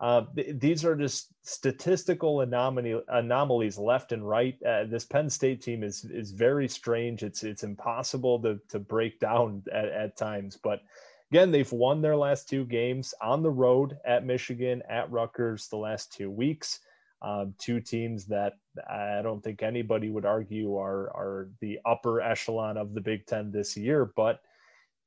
[0.00, 4.56] Uh, th- these are just statistical anomaly anomalies left and right.
[4.62, 7.22] Uh, this Penn State team is is very strange.
[7.22, 10.56] It's it's impossible to to break down at, at times.
[10.56, 10.80] But
[11.30, 15.76] again, they've won their last two games on the road at Michigan, at Rutgers, the
[15.76, 16.80] last two weeks.
[17.22, 18.54] Um, two teams that
[18.88, 23.50] I don't think anybody would argue are are the upper echelon of the Big Ten
[23.50, 24.40] this year, but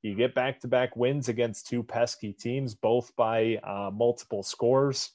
[0.03, 5.11] you get back to back wins against two pesky teams, both by uh, multiple scores.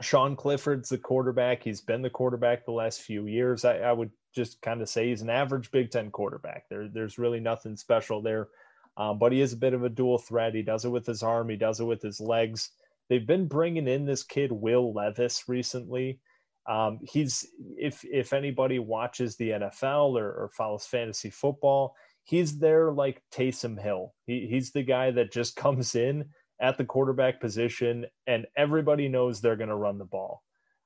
[0.00, 1.62] Sean Clifford's the quarterback.
[1.62, 3.64] He's been the quarterback the last few years.
[3.64, 6.68] I, I would just kind of say he's an average Big Ten quarterback.
[6.70, 8.48] There, there's really nothing special there,
[8.96, 10.54] um, but he is a bit of a dual threat.
[10.54, 12.70] He does it with his arm, he does it with his legs.
[13.10, 16.20] They've been bringing in this kid Will Levis recently.
[16.68, 17.44] Um, he's
[17.76, 23.80] if if anybody watches the NFL or, or follows fantasy football, he's there like Taysom
[23.82, 24.14] Hill.
[24.26, 26.24] He, he's the guy that just comes in
[26.60, 30.42] at the quarterback position, and everybody knows they're going to run the ball.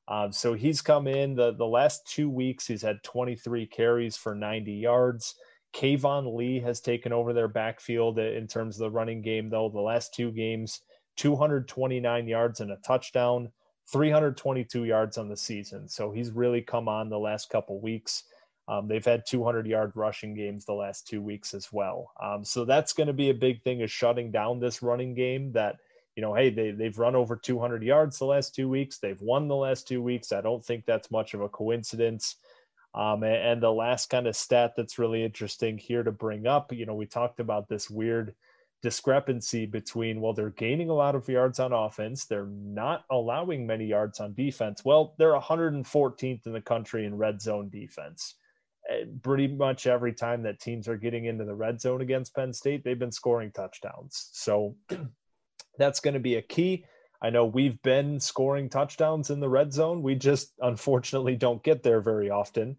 [0.08, 2.66] Um, so he's come in the the last two weeks.
[2.66, 5.34] He's had 23 carries for 90 yards.
[5.74, 9.68] Keyvone Lee has taken over their backfield in terms of the running game, though.
[9.68, 10.80] The last two games,
[11.16, 13.50] 229 yards and a touchdown,
[13.92, 15.88] 322 yards on the season.
[15.88, 18.24] So he's really come on the last couple weeks.
[18.66, 22.10] Um, they've had 200 yard rushing games the last two weeks as well.
[22.22, 25.52] Um, so that's going to be a big thing is shutting down this running game
[25.52, 25.76] that,
[26.16, 28.98] you know, hey, they, they've run over 200 yards the last two weeks.
[28.98, 30.32] They've won the last two weeks.
[30.32, 32.36] I don't think that's much of a coincidence.
[32.94, 36.72] Um, and, and the last kind of stat that's really interesting here to bring up,
[36.72, 38.34] you know, we talked about this weird
[38.84, 43.86] discrepancy between, well, they're gaining a lot of yards on offense, they're not allowing many
[43.86, 44.84] yards on defense.
[44.84, 48.34] Well, they're 114th in the country in red zone defense
[49.22, 52.84] pretty much every time that teams are getting into the red zone against Penn State,
[52.84, 54.28] they've been scoring touchdowns.
[54.32, 54.76] So
[55.78, 56.84] that's going to be a key.
[57.22, 60.02] I know we've been scoring touchdowns in the red zone.
[60.02, 62.76] We just unfortunately don't get there very often.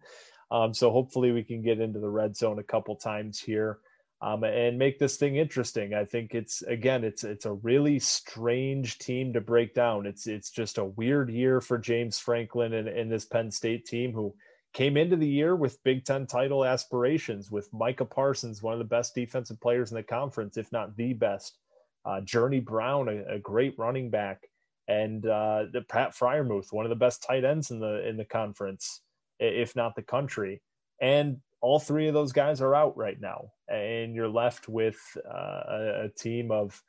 [0.52, 3.80] Um, so hopefully we can get into the red zone a couple times here
[4.22, 5.92] um, and make this thing interesting.
[5.92, 10.06] I think it's again, it's it's a really strange team to break down.
[10.06, 14.12] It's it's just a weird year for James Franklin and, and this Penn State team
[14.12, 14.34] who
[14.72, 18.84] came into the year with Big Ten title aspirations, with Micah Parsons, one of the
[18.84, 21.58] best defensive players in the conference, if not the best.
[22.04, 24.42] Uh, Journey Brown, a, a, great running back,
[24.86, 28.24] and uh, the Pat Freiermuth, one of the best tight ends in the in the
[28.24, 29.02] conference,
[29.40, 30.62] if not the country.
[31.00, 35.62] And all three of those guys are out right now, and you're left with uh,
[35.68, 36.80] a, a, team of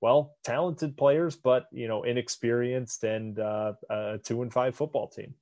[0.00, 5.34] well, talented players, but you know, inexperienced and uh, a two and five football team.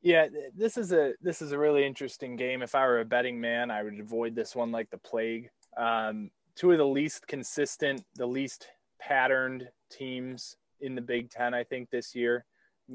[0.00, 2.62] Yeah, this is a this is a really interesting game.
[2.62, 5.50] If I were a betting man, I would avoid this one like the plague.
[5.76, 8.66] Um, two of the least consistent, the least
[8.98, 12.46] patterned teams in the Big Ten, I think, this year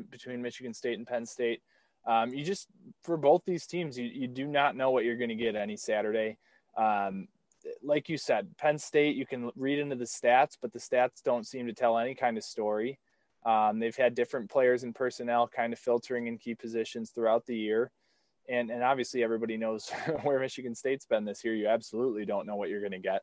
[0.10, 1.62] between Michigan State and Penn State.
[2.08, 2.68] Um, you just
[3.04, 5.76] for both these teams, you, you do not know what you're going to get any
[5.76, 6.38] Saturday.
[6.78, 7.28] Um,
[7.84, 11.46] like you said, Penn State, you can read into the stats, but the stats don't
[11.46, 12.98] seem to tell any kind of story.
[13.46, 17.56] Um, they've had different players and personnel kind of filtering in key positions throughout the
[17.56, 17.92] year.
[18.50, 19.90] And, and obviously, everybody knows
[20.24, 21.56] where Michigan State's been this year.
[21.56, 23.22] You absolutely don't know what you're going to get.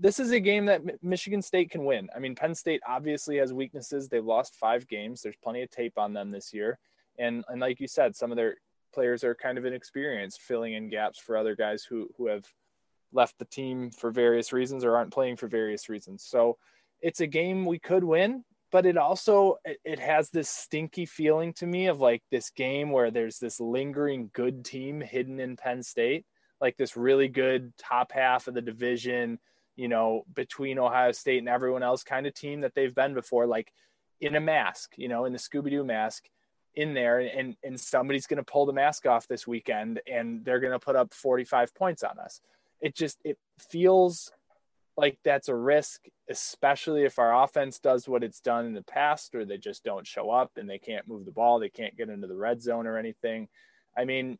[0.00, 2.08] This is a game that Michigan State can win.
[2.14, 4.08] I mean, Penn State obviously has weaknesses.
[4.08, 5.22] They've lost five games.
[5.22, 6.78] There's plenty of tape on them this year.
[7.18, 8.56] And, and like you said, some of their
[8.94, 12.44] players are kind of inexperienced, filling in gaps for other guys who, who have
[13.12, 16.24] left the team for various reasons or aren't playing for various reasons.
[16.24, 16.58] So
[17.00, 21.66] it's a game we could win but it also it has this stinky feeling to
[21.66, 26.26] me of like this game where there's this lingering good team hidden in Penn State,
[26.60, 29.38] like this really good top half of the division,
[29.76, 33.46] you know, between Ohio State and everyone else kind of team that they've been before,
[33.46, 33.72] like
[34.20, 36.24] in a mask, you know, in the Scooby Doo mask
[36.74, 40.60] in there and and somebody's going to pull the mask off this weekend and they're
[40.60, 42.40] going to put up 45 points on us.
[42.80, 44.30] It just it feels
[44.98, 49.34] like that's a risk, especially if our offense does what it's done in the past,
[49.34, 52.08] or they just don't show up and they can't move the ball, they can't get
[52.08, 53.48] into the red zone or anything.
[53.96, 54.38] I mean,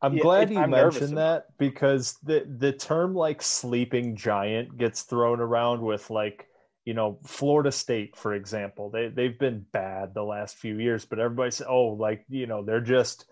[0.00, 5.40] I'm glad you I'm mentioned that because the the term like sleeping giant gets thrown
[5.40, 6.48] around with like
[6.86, 11.18] you know Florida State for example they they've been bad the last few years but
[11.18, 13.26] everybody says oh like you know they're just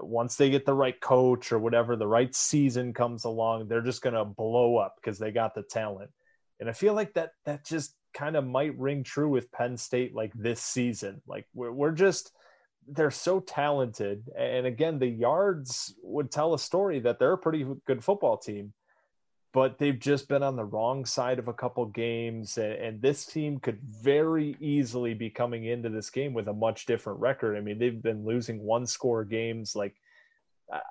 [0.00, 4.02] once they get the right coach or whatever, the right season comes along, they're just
[4.14, 6.10] to blow up because they got the talent.
[6.60, 10.14] And I feel like that that just kind of might ring true with Penn State
[10.14, 11.22] like this season.
[11.26, 12.32] Like we're, we're just
[12.86, 17.66] they're so talented, and again, the yards would tell a story that they're a pretty
[17.86, 18.72] good football team
[19.52, 23.24] but they've just been on the wrong side of a couple games and, and, this
[23.24, 27.56] team could very easily be coming into this game with a much different record.
[27.56, 29.94] I mean they've been losing one score games like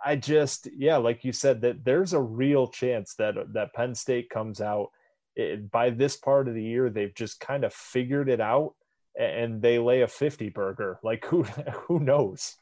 [0.03, 4.27] i just yeah like you said that there's a real chance that that penn state
[4.27, 4.89] comes out
[5.35, 8.73] it, by this part of the year they've just kind of figured it out
[9.17, 10.99] and they lay a 50 burger.
[11.03, 11.43] Like who
[11.87, 12.55] who knows?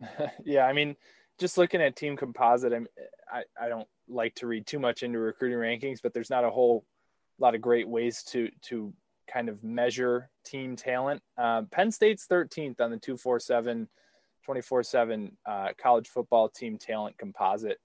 [0.44, 0.96] Yeah i mean
[1.38, 2.86] just looking at team composite I'm,
[3.32, 6.50] I, I don't like to read too much into recruiting rankings, but there's not a
[6.50, 6.84] whole
[7.38, 8.92] lot of great ways to to
[9.32, 11.22] kind of measure team talent.
[11.38, 13.88] Uh, Penn State's 13th on the 247
[14.44, 17.78] 24 7 uh, college football team talent composite.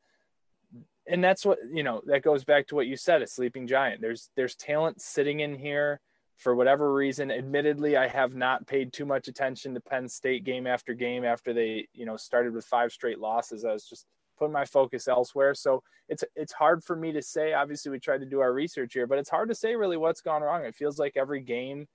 [1.10, 4.02] And that's what, you know, that goes back to what you said, a sleeping giant.
[4.02, 6.02] There's, there's talent sitting in here
[6.36, 7.32] for whatever reason.
[7.32, 11.54] Admittedly, I have not paid too much attention to Penn State game after game after
[11.54, 13.64] they, you know, started with five straight losses.
[13.64, 14.06] I was just
[14.38, 15.54] put my focus elsewhere.
[15.54, 17.54] So it's it's hard for me to say.
[17.54, 20.22] Obviously, we tried to do our research here, but it's hard to say really what's
[20.22, 20.64] gone wrong.
[20.64, 21.88] It feels like every game,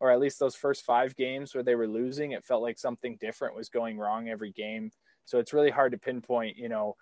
[0.00, 3.16] or at least those first five games where they were losing, it felt like something
[3.20, 4.90] different was going wrong every game.
[5.24, 6.56] So it's really hard to pinpoint.
[6.56, 6.96] You know,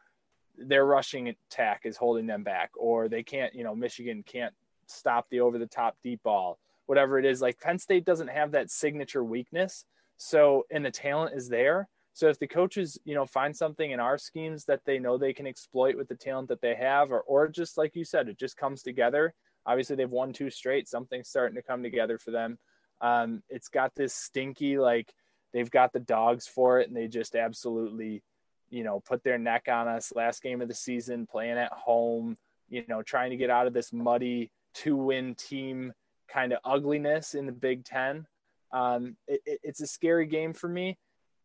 [0.57, 3.55] their rushing attack is holding them back, or they can't.
[3.55, 4.55] You know, Michigan can't
[4.87, 7.41] stop the over the top deep ball, whatever it is.
[7.41, 9.85] Like Penn State doesn't have that signature weakness.
[10.17, 11.89] So and the talent is there
[12.19, 15.33] So if the coaches, you know, find something in our schemes that they know they
[15.33, 18.37] can exploit with the talent that they have, or or just like you said, it
[18.37, 19.33] just comes together.
[19.65, 20.89] Obviously, they've won two straight.
[20.89, 22.59] Something's starting to come together for them.
[23.01, 25.15] Um, it's got this stinky like
[25.53, 28.25] they've got the dogs for it, and they just absolutely,
[28.69, 30.13] you know, put their neck on us.
[30.13, 32.37] Last game of the season, playing at home,
[32.69, 35.93] you know, trying to get out of this muddy two-win team
[36.27, 38.27] kind of ugliness in the Big Ten.
[38.73, 40.99] Um, it, it, it's a scary game for me.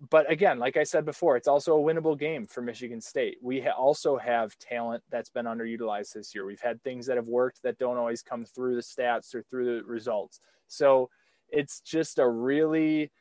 [0.10, 3.38] But again, like I said before, it's also a winnable game for Michigan State.
[3.42, 6.46] We ha- also have talent that's been underutilized this year.
[6.46, 9.78] We've had things that have worked that don't always come through the stats or through
[9.78, 10.42] the results.
[10.68, 11.10] So
[11.50, 13.12] it's just a really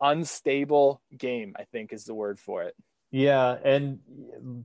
[0.00, 2.74] unstable game, I think is the word for it.
[3.10, 3.98] Yeah, and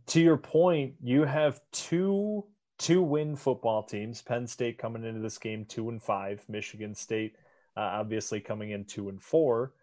[0.08, 2.46] to your point, you have two
[2.78, 4.22] two win football teams.
[4.22, 6.44] Penn State coming into this game two and five.
[6.48, 7.36] Michigan State
[7.76, 9.74] uh, obviously coming in two and four,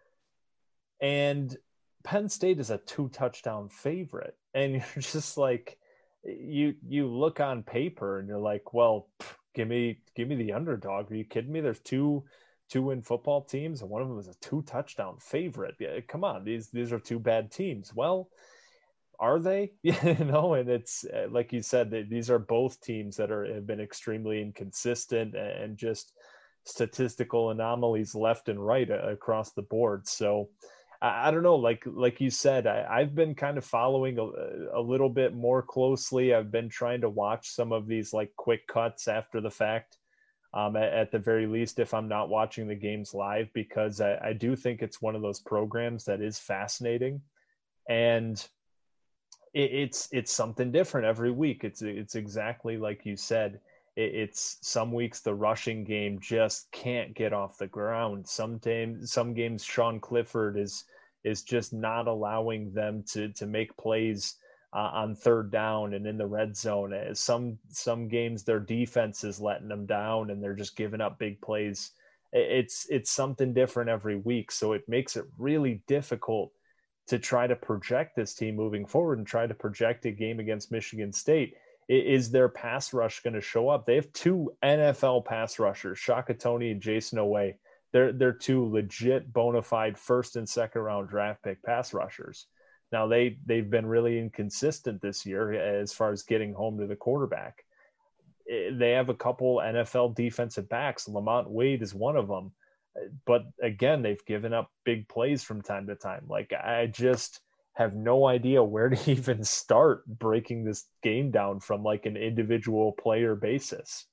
[1.01, 1.55] and
[2.05, 4.37] Penn State is a two touchdown favorite.
[4.53, 5.77] And you're just like,
[6.23, 10.53] you you look on paper and you're like, well, pff, give me give me the
[10.53, 11.11] underdog.
[11.11, 11.61] Are you kidding me?
[11.61, 12.23] There's two
[12.69, 15.75] two win football teams, and one of them is a two touchdown favorite.
[15.79, 17.93] Yeah, come on, these these are two bad teams.
[17.93, 18.29] Well,
[19.19, 19.73] are they?
[19.83, 23.67] you know, and it's uh, like you said, these are both teams that are have
[23.67, 26.13] been extremely inconsistent and just
[26.65, 30.07] statistical anomalies left and right uh, across the board.
[30.07, 30.49] So.
[31.05, 34.81] I, don't know, like like you said, I, have been kind of following a, a
[34.81, 36.33] little bit more closely.
[36.33, 39.97] I've been trying to watch some of these like quick cuts after the fact
[40.55, 44.17] um, at, at, the very least, if I'm not watching the games live, because I,
[44.23, 47.21] I, do think it's one of those programs that is fascinating,
[47.89, 48.37] and
[49.53, 51.65] it, it's it's something different every week.
[51.65, 53.59] It's it's exactly like you said.
[53.97, 58.25] It, it's some weeks the rushing game just can't get off the ground.
[58.25, 58.61] Some
[59.03, 60.85] some games, Sean Clifford is
[61.25, 64.35] is just not allowing them to to make plays
[64.73, 66.93] uh, on third down and in the red zone.
[66.93, 71.17] Uh, some some games their defense is letting them down and they're just giving up
[71.17, 71.91] big plays.
[72.31, 76.51] It's it's something different every week, so it makes it really difficult
[77.07, 80.71] to try to project this team moving forward and try to project a game against
[80.71, 81.55] Michigan State.
[81.87, 83.85] Is their pass rush going to show up?
[83.85, 87.53] They have two NFL pass rushers, Shaka Toney and Jason Oweh.
[87.95, 92.45] They're they're two legit bona fide first and second round draft pick pass rushers.
[92.91, 96.97] Now they they've been really inconsistent this year as far as getting home to the
[96.97, 97.63] quarterback.
[98.51, 101.07] Eh, they have a couple NFL defensive backs.
[101.07, 102.51] Lamont Wade is one of them,
[103.25, 106.25] but again, they've given up big plays from time to time.
[106.27, 107.39] Like I just
[107.75, 112.91] have no idea where to even start breaking this game down from like an individual
[112.91, 114.05] player basis.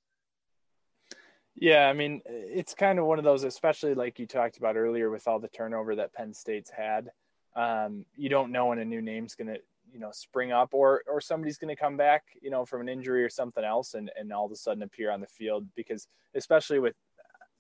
[1.55, 5.11] Yeah, I mean, it's kind of one of those, especially like you talked about earlier
[5.11, 7.11] with all the turnover that Penn State's had
[7.57, 9.59] um, you don't know when a new name's going to
[9.93, 12.89] you know spring up or or somebody's going to come back you know from an
[12.89, 16.09] injury or something else and and all of a sudden appear on the field because
[16.35, 16.95] especially with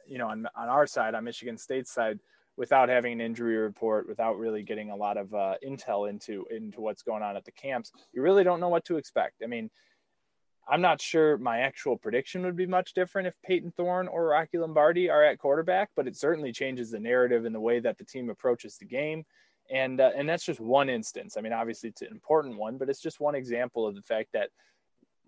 [0.07, 2.18] you know on, on our side on michigan state side
[2.57, 6.80] without having an injury report without really getting a lot of uh, intel into into
[6.80, 9.43] what's going on at the camps you really don't know what to expect.
[9.43, 9.70] I mean
[10.69, 14.59] i'm not sure my actual prediction would be much different if Payton thorne or rocky
[14.59, 18.05] lombardi are at quarterback but it certainly changes the narrative and the way that the
[18.05, 19.25] team approaches the game
[19.71, 21.37] and uh, and that's just one instance.
[21.37, 24.29] I mean, obviously it's an important one, but it's just one example of the fact
[24.33, 24.51] that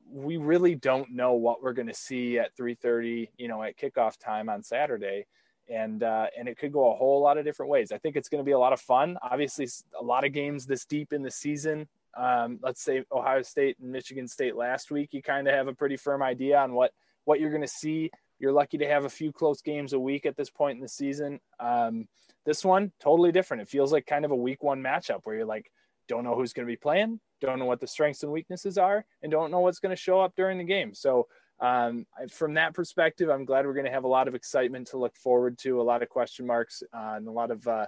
[0.06, 4.18] we really don't know what we're going to see at 3:30, you know, at kickoff
[4.18, 5.26] time on Saturday,
[5.68, 7.92] and uh, and it could go a whole lot of different ways.
[7.92, 9.16] I think it's going to be a lot of fun.
[9.22, 9.68] Obviously,
[9.98, 11.88] a lot of games this deep in the season.
[12.16, 15.74] Um, let's say Ohio State and Michigan State last week, you kind of have a
[15.74, 16.92] pretty firm idea on what
[17.24, 18.10] what you're going to see.
[18.38, 20.88] You're lucky to have a few close games a week at this point in the
[20.88, 21.40] season.
[21.60, 22.06] Um,
[22.44, 23.62] this one, totally different.
[23.62, 25.70] It feels like kind of a week one matchup where you're like,
[26.08, 29.04] don't know who's going to be playing, don't know what the strengths and weaknesses are,
[29.22, 30.92] and don't know what's going to show up during the game.
[30.94, 31.26] So,
[31.60, 34.98] um, from that perspective, I'm glad we're going to have a lot of excitement to
[34.98, 37.86] look forward to, a lot of question marks, uh, and a lot of uh,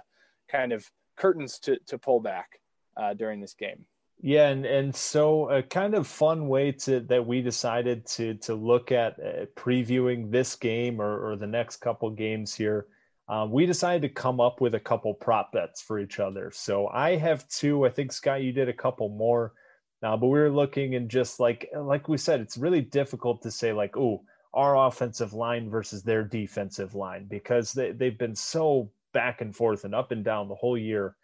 [0.49, 2.61] kind of curtains to, to pull back
[2.95, 3.85] uh, during this game.
[4.19, 8.55] Yeah, and and so a kind of fun way to that we decided to to
[8.55, 12.87] look at uh, previewing this game or, or the next couple games here
[13.29, 16.49] um, we decided to come up with a couple prop bets for each other.
[16.53, 17.85] So I have two.
[17.85, 19.53] I think Scott, you did a couple more.
[20.01, 23.41] Now, uh, but we were looking and just like like we said, it's really difficult
[23.41, 28.35] to say like, oh, our offensive line versus their defensive line because they they've been
[28.35, 31.15] so back and forth and up and down the whole year.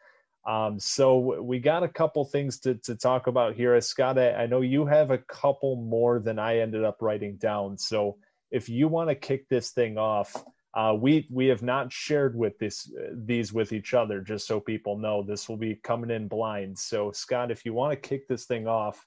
[0.45, 3.79] Um, so we got a couple things to, to talk about here.
[3.81, 7.77] Scott, I, I know you have a couple more than I ended up writing down.
[7.77, 8.17] So
[8.51, 10.35] if you want to kick this thing off,
[10.75, 14.97] Uh, we we have not shared with this these with each other, just so people
[14.97, 15.21] know.
[15.21, 16.79] This will be coming in blind.
[16.79, 18.97] So Scott, if you want to kick this thing off,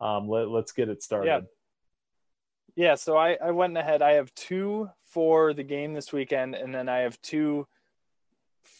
[0.00, 1.28] um, let, let's get it started.
[1.28, 1.40] Yeah.
[2.74, 4.00] Yeah, so I, I went ahead.
[4.00, 7.66] I have two for the game this weekend, and then I have two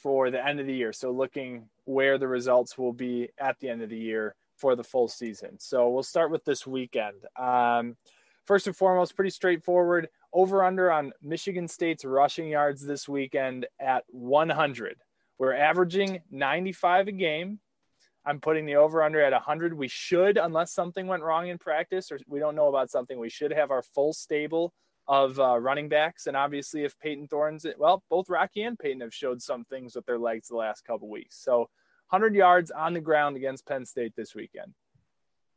[0.03, 0.95] for the end of the year.
[0.95, 4.85] So looking where the results will be at the end of the year for the
[4.85, 5.59] full season.
[5.59, 7.17] So we'll start with this weekend.
[7.39, 7.97] Um,
[8.47, 10.09] first and foremost, pretty straightforward.
[10.33, 14.97] Over under on Michigan State's rushing yards this weekend at 100.
[15.39, 17.61] We're averaging 95 a game.
[18.25, 19.75] I'm putting the over under at 100.
[19.75, 23.29] We should, unless something went wrong in practice or we don't know about something, we
[23.29, 24.73] should have our full stable
[25.09, 26.27] of uh, running backs.
[26.27, 30.07] And obviously, if Payton Thorne's, well, both Rocky and Payton have showed some things with
[30.07, 31.43] their legs the last couple weeks.
[31.43, 31.69] So
[32.11, 34.75] 100 yards on the ground against Penn State this weekend.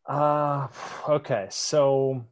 [0.05, 0.67] Uh,
[1.07, 1.47] okay.
[1.49, 2.25] So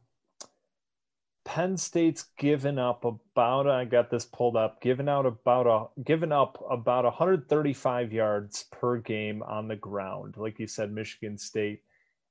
[1.44, 6.32] Penn State's given up about I got this pulled up, given out about a given
[6.32, 10.36] up about 135 yards per game on the ground.
[10.36, 11.82] Like you said, Michigan State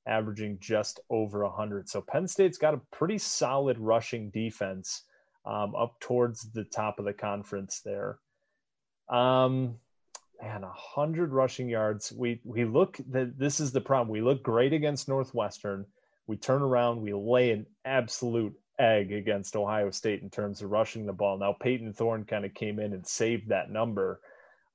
[0.08, 1.90] averaging just over 100.
[1.90, 5.04] So Penn State's got a pretty solid rushing defense
[5.46, 8.20] um, up towards the top of the conference there.
[9.10, 9.76] Um,
[10.42, 12.12] man, 100 rushing yards.
[12.12, 14.10] We we look that this is the problem.
[14.10, 15.86] We look great against Northwestern.
[16.28, 21.06] We turn around, we lay an absolute egg against Ohio State in terms of rushing
[21.06, 21.38] the ball.
[21.38, 24.22] Now, Payton Thorne kind of came in and saved that number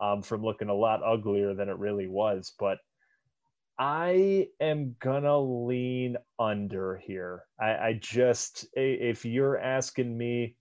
[0.01, 2.53] um, from looking a lot uglier than it really was.
[2.59, 2.79] But
[3.79, 7.45] I am gonna lean under here.
[7.61, 10.57] I, I just, if you're asking me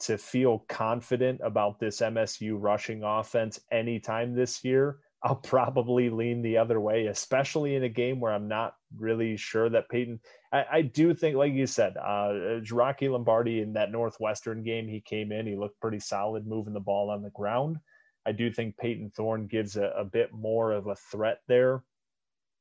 [0.00, 6.58] to feel confident about this MSU rushing offense anytime this year, I'll probably lean the
[6.58, 10.20] other way, especially in a game where I'm not really sure that Payton.
[10.52, 15.00] I, I do think, like you said, uh, Rocky Lombardi in that Northwestern game, he
[15.00, 17.78] came in, he looked pretty solid moving the ball on the ground.
[18.26, 21.82] I do think Payton Thorne gives a, a bit more of a threat there.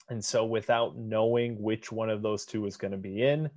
[0.09, 3.49] And so, without knowing which one of those two is going to be in,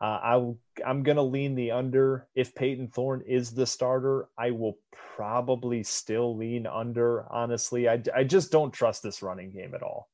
[0.00, 0.52] uh, I,
[0.86, 2.26] I'm going to lean the under.
[2.34, 4.78] If Payton Thorne is the starter, I will
[5.16, 7.88] probably still lean under, honestly.
[7.88, 10.08] I, I just don't trust this running game at all.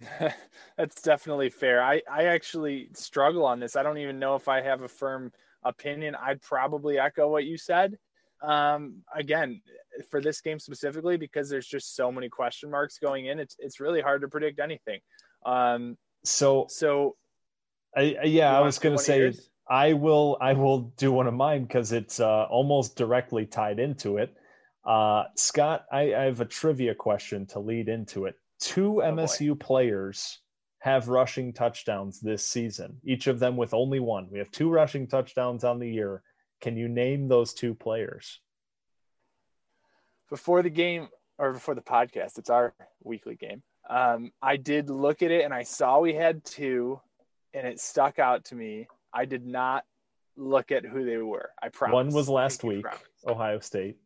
[0.76, 1.82] That's definitely fair.
[1.82, 3.74] I, I actually struggle on this.
[3.74, 5.32] I don't even know if I have a firm
[5.64, 6.14] opinion.
[6.14, 7.98] I'd probably echo what you said.
[8.42, 9.60] Um, again,
[10.10, 13.80] for this game specifically, because there's just so many question marks going in, it's it's
[13.80, 15.00] really hard to predict anything.
[15.44, 17.16] Um, so so
[17.96, 19.32] I, yeah, I was going to say
[19.68, 24.18] I will I will do one of mine because it's uh, almost directly tied into
[24.18, 24.34] it.
[24.84, 28.34] Uh, Scott, I, I, have a trivia question to lead into it.
[28.60, 29.54] Two oh MSU boy.
[29.56, 30.40] players
[30.80, 34.26] have rushing touchdowns this season, each of them with only one.
[34.30, 36.22] We have two rushing touchdowns on the year.
[36.60, 38.40] Can you name those two players?
[40.28, 41.08] Before the game
[41.38, 43.62] or before the podcast, it's our weekly game.
[43.88, 47.00] Um, I did look at it and I saw we had two
[47.54, 48.86] and it stuck out to me.
[49.12, 49.84] I did not
[50.36, 51.50] look at who they were.
[51.62, 51.94] I promise.
[51.94, 52.86] One was last week,
[53.26, 53.96] Ohio State.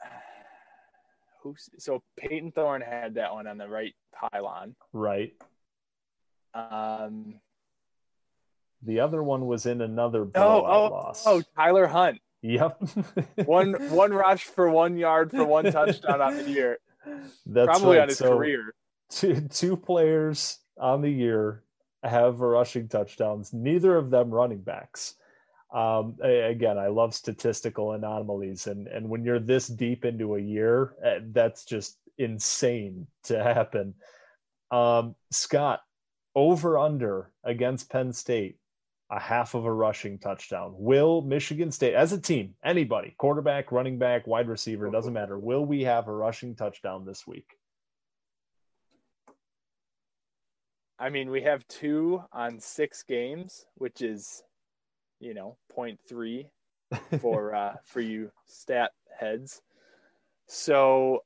[1.42, 4.76] Who's so Payton Thorne had that one on the right pylon.
[4.92, 5.32] Right.
[6.54, 7.40] Um.
[8.84, 11.24] The other one was in another blowout oh, oh, loss.
[11.26, 12.20] Oh, Tyler Hunt.
[12.42, 12.82] Yep.
[13.44, 16.78] one one rush for one yard for one touchdown on the year.
[17.46, 18.02] That's probably right.
[18.02, 18.74] on his so career.
[19.10, 21.62] Two two players on the year
[22.02, 25.14] have rushing touchdowns, neither of them running backs.
[25.72, 30.94] Um, again, I love statistical anomalies, and and when you're this deep into a year,
[31.04, 33.94] eh, that's just insane to happen.
[34.70, 35.80] Um, Scott,
[36.34, 38.56] over under against Penn State,
[39.12, 40.72] a half of a rushing touchdown.
[40.74, 45.38] Will Michigan State, as a team, anybody, quarterback, running back, wide receiver, doesn't matter.
[45.38, 47.46] Will we have a rushing touchdown this week?
[50.98, 54.42] I mean, we have two on six games, which is,
[55.20, 56.46] you know, 0.3
[57.20, 59.60] for uh, for you stat heads.
[60.46, 61.24] So,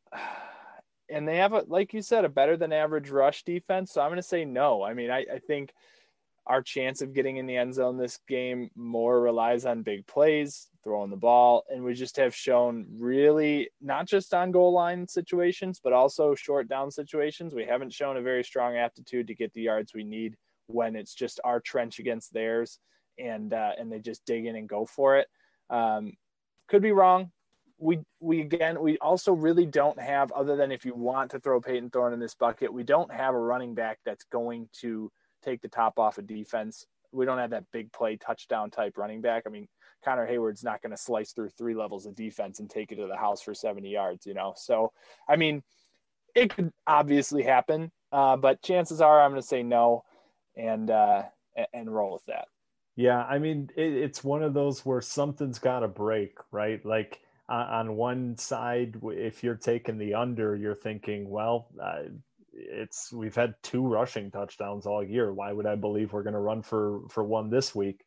[1.08, 3.92] and they have a like you said a better than average rush defense.
[3.92, 4.82] So I'm going to say no.
[4.82, 5.72] I mean, I, I think
[6.46, 10.68] our chance of getting in the end zone this game more relies on big plays,
[10.84, 15.80] throwing the ball, and we just have shown really not just on goal line situations,
[15.82, 17.54] but also short down situations.
[17.54, 20.36] We haven't shown a very strong aptitude to get the yards we need
[20.68, 22.78] when it's just our trench against theirs,
[23.18, 25.26] and uh, and they just dig in and go for it.
[25.68, 26.12] Um,
[26.68, 27.32] could be wrong.
[27.78, 31.60] We we again we also really don't have other than if you want to throw
[31.60, 35.10] Payton Thorne in this bucket, we don't have a running back that's going to
[35.46, 36.86] take the top off of defense.
[37.12, 39.44] We don't have that big play touchdown type running back.
[39.46, 39.68] I mean,
[40.04, 43.06] Connor Heyward's not going to slice through three levels of defense and take it to
[43.06, 44.54] the house for 70 yards, you know?
[44.56, 44.92] So,
[45.28, 45.62] I mean,
[46.34, 50.04] it could obviously happen, uh, but chances are I'm going to say no
[50.56, 51.22] and, uh,
[51.72, 52.48] and roll with that.
[52.96, 53.22] Yeah.
[53.24, 56.84] I mean, it, it's one of those where something's got to break, right?
[56.84, 62.02] Like, uh, on one side, if you're taking the under, you're thinking, well, uh,
[62.56, 65.32] it's we've had two rushing touchdowns all year.
[65.32, 68.04] Why would I believe we're going to run for for one this week?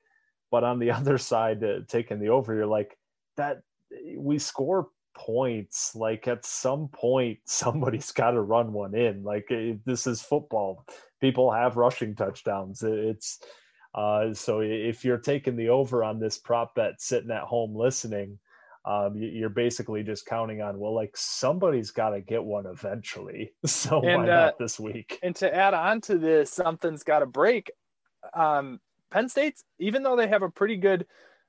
[0.52, 2.98] But on the other side, uh, taking the over, you're like
[3.38, 3.62] that.
[4.18, 5.96] We score points.
[5.96, 9.24] Like at some point, somebody's got to run one in.
[9.24, 10.86] Like it, this is football.
[11.22, 12.82] People have rushing touchdowns.
[12.84, 13.40] It's
[13.94, 18.38] uh, so if you're taking the over on this prop bet, sitting at home listening
[18.90, 23.54] um, you're basically just counting on well like somebody's got to get one eventually.
[23.68, 25.20] So and, why uh, not this week?
[25.22, 27.70] and to add on to this something's got to break.
[28.34, 28.80] Um,
[29.12, 31.06] penn state's even though they have a pretty good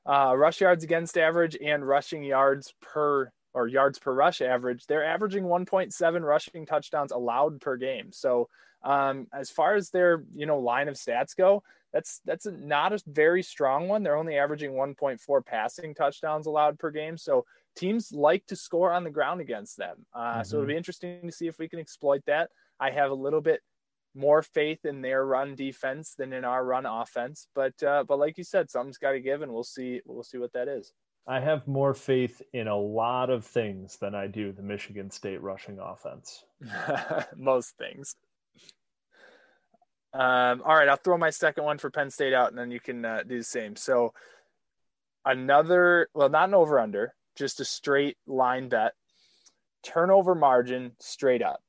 [0.07, 5.05] uh, rush yards against average and rushing yards per or yards per rush average they're
[5.05, 8.13] averaging 1.7 rushing touchdowns allowed per game.
[8.13, 8.51] So
[8.83, 11.63] um, as far as their you know line of stats go
[11.93, 14.03] that's that's not a very strong one.
[14.03, 17.17] They're only averaging 1.4 passing touchdowns allowed per game.
[17.17, 17.45] So
[17.77, 20.07] teams like to score on the ground against them.
[20.15, 20.43] Uh, mm-hmm.
[20.43, 22.51] So it'll be interesting to see if we can exploit that.
[22.79, 23.61] I have a little bit
[24.15, 28.39] more faith in their run defense than in our run offense, but uh, but like
[28.39, 30.93] you said, something's got to give, and we'll see we'll see what that is.
[31.27, 35.41] I have more faith in a lot of things than I do the Michigan State
[35.43, 36.45] rushing offense.
[37.37, 38.17] Most things.
[40.13, 42.81] Um, all right, I'll throw my second one for Penn State out, and then you
[42.81, 43.77] can uh, do the same.
[43.77, 44.13] So
[45.25, 48.93] another, well, not an over under, just a straight line bet.
[49.83, 51.63] Turnover margin straight up.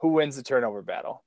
[0.00, 1.22] Who wins the turnover battle?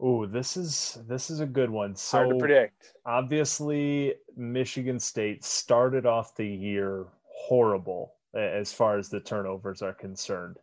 [0.00, 1.94] Oh, this is this is a good one.
[1.94, 2.92] So Hard to predict.
[3.06, 10.56] Obviously, Michigan State started off the year horrible as far as the turnovers are concerned.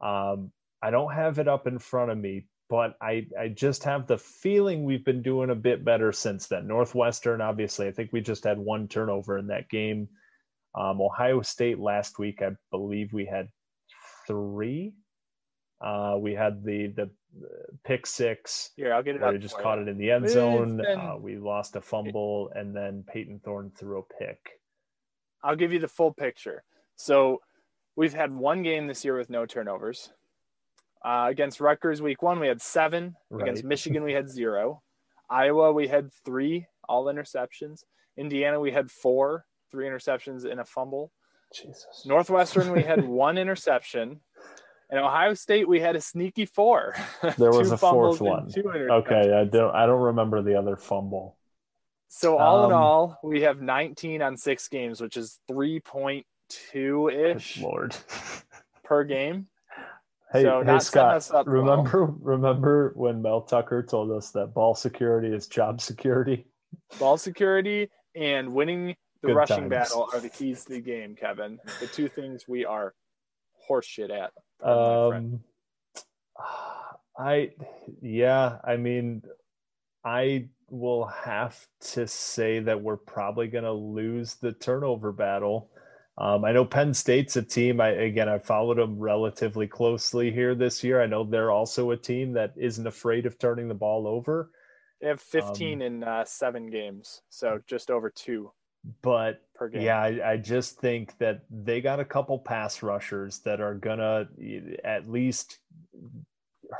[0.00, 0.52] Um,
[0.82, 4.18] I don't have it up in front of me, but I, I just have the
[4.18, 6.66] feeling we've been doing a bit better since then.
[6.66, 10.08] Northwestern, obviously, I think we just had one turnover in that game.
[10.74, 13.48] Um, Ohio State last week, I believe we had
[14.26, 14.94] three.
[15.80, 17.10] Uh, we had the the
[17.84, 18.70] pick six.
[18.76, 19.32] Yeah, I'll get it.
[19.32, 19.84] We just caught you.
[19.84, 20.78] it in the end zone.
[20.78, 20.98] Been...
[20.98, 24.38] Uh, we lost a fumble, and then Payton Thorne threw a pick.
[25.44, 26.64] I'll give you the full picture.
[26.96, 27.40] So
[27.94, 30.10] we've had one game this year with no turnovers.
[31.06, 33.14] Uh, against Rutgers, week one, we had seven.
[33.30, 33.42] Right.
[33.42, 34.82] Against Michigan, we had zero.
[35.30, 37.84] Iowa, we had three, all interceptions.
[38.16, 41.12] Indiana, we had four, three interceptions and a fumble.
[41.54, 42.02] Jesus.
[42.04, 44.20] Northwestern, we had one interception.
[44.90, 46.94] And Ohio State, we had a sneaky four.
[47.38, 48.50] There was a fourth one.
[48.56, 49.74] Okay, I don't.
[49.74, 51.36] I don't remember the other fumble.
[52.08, 57.60] So all um, in all, we have 19 on six games, which is 3.2 ish.
[57.60, 57.96] Lord.
[58.84, 59.48] per game.
[60.32, 62.18] Hey, so hey Scott, remember well.
[62.20, 66.46] remember when Mel Tucker told us that ball security is job security?
[66.98, 69.70] Ball security and winning the Good rushing times.
[69.70, 71.58] battle are the keys to the game, Kevin.
[71.80, 72.94] The two things we are
[73.70, 74.32] horseshit at.
[74.68, 75.40] Um,
[77.18, 77.52] I
[78.02, 79.22] yeah, I mean,
[80.04, 85.70] I will have to say that we're probably going to lose the turnover battle.
[86.18, 87.80] Um, I know Penn State's a team.
[87.80, 91.02] I again, I followed them relatively closely here this year.
[91.02, 94.50] I know they're also a team that isn't afraid of turning the ball over.
[95.00, 98.50] They have 15 um, in uh, seven games, so just over two.
[99.02, 99.42] But
[99.72, 104.28] yeah, I, I just think that they got a couple pass rushers that are gonna
[104.84, 105.58] at least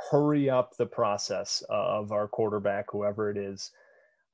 [0.09, 3.71] hurry up the process of our quarterback, whoever it is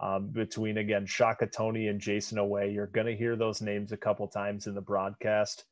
[0.03, 2.73] um, between again Shaka Toney and Jason Oweh.
[2.73, 5.63] You're going to hear those names a couple times in the broadcast.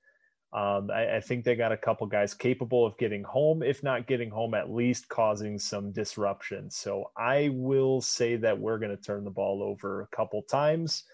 [0.54, 4.06] Um, I, I, think they got a couple guys capable of getting home, if not
[4.06, 6.70] getting home, at least causing some disruption.
[6.70, 11.06] So I will say that we're going to turn the ball over a couple times.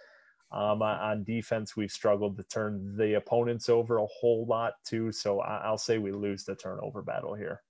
[0.52, 5.12] Um, on defense, we've struggled to turn the opponents over a whole lot too.
[5.12, 7.62] So I'll say we lose the turnover battle here.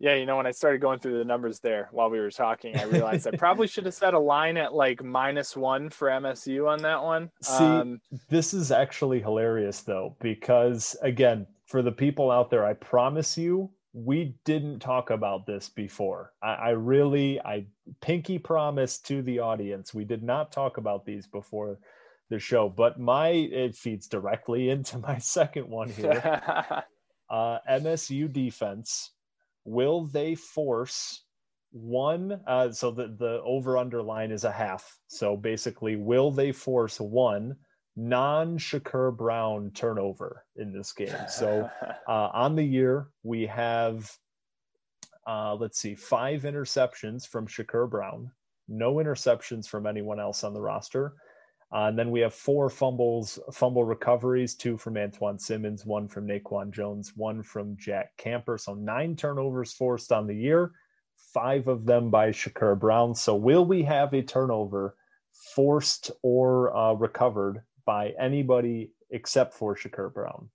[0.00, 2.76] Yeah, you know, when I started going through the numbers there while we were talking,
[2.76, 6.68] I realized I probably should have set a line at like minus one for MSU
[6.68, 7.30] on that one.
[7.42, 12.74] See, um, this is actually hilarious though, because again, for the people out there, I
[12.74, 16.32] promise you, we didn't talk about this before.
[16.42, 17.66] I, I really, I
[18.00, 21.78] pinky promise to the audience, we did not talk about these before
[22.30, 26.22] the show, but my it feeds directly into my second one here.
[27.30, 29.10] uh, MSU defense
[29.68, 31.24] will they force
[31.70, 32.40] one.
[32.46, 34.98] Uh, so the the over under line is a half.
[35.08, 37.56] So basically, will they force one
[37.96, 41.16] non Shakur Brown turnover in this game?
[41.28, 41.68] So
[42.08, 44.10] uh, on the year we have.
[45.26, 48.30] Uh, let's see, five interceptions from Shakur Brown,
[48.66, 51.16] no interceptions from anyone else on the roster.
[51.70, 56.26] Uh, and then we have four fumbles, fumble recoveries, two from Antjuan Simmons, one from
[56.26, 58.56] Naquan Jones, one from Jack Camper.
[58.56, 60.72] So nine turnovers forced on the year,
[61.34, 63.14] five of them by Shakur Brown.
[63.14, 64.96] So will we have a turnover
[65.54, 70.48] forced or uh, recovered by anybody except for Shakur Brown?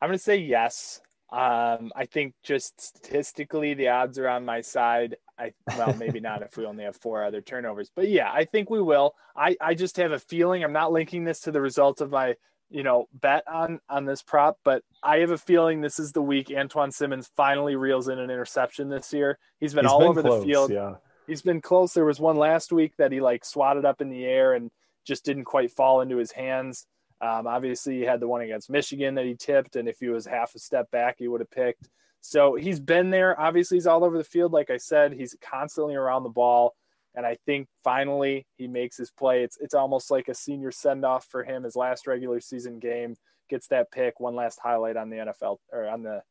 [0.00, 1.00] I'm going to say yes.
[1.30, 5.16] Um, I think just statistically, the odds are on my side.
[5.38, 8.70] I well, maybe not if we only have four other turnovers, but yeah, I think
[8.70, 9.14] we will.
[9.36, 10.64] I I just have a feeling.
[10.64, 12.36] I'm not linking this to the results of my
[12.70, 16.22] you know bet on on this prop, but I have a feeling this is the
[16.22, 19.38] week Antjuan Simmons finally reels in an interception this year.
[19.60, 20.70] He's been He's all been over close, the field.
[20.72, 20.94] Yeah.
[21.26, 21.92] He's been close.
[21.92, 24.70] There was one last week that he like swatted up in the air and
[25.06, 26.86] just didn't quite fall into his hands.
[27.20, 30.26] Um, obviously, he had the one against Michigan that he tipped, and if he was
[30.26, 31.88] half a step back, he would have picked.
[32.20, 33.38] So he's been there.
[33.40, 34.52] Obviously, he's all over the field.
[34.52, 36.74] Like I said, he's constantly around the ball.
[37.14, 39.42] And I think finally he makes his play.
[39.42, 41.64] It's it's almost like a senior send off for him.
[41.64, 43.16] His last regular season game
[43.48, 46.22] gets that pick, one last highlight on the NFL or on the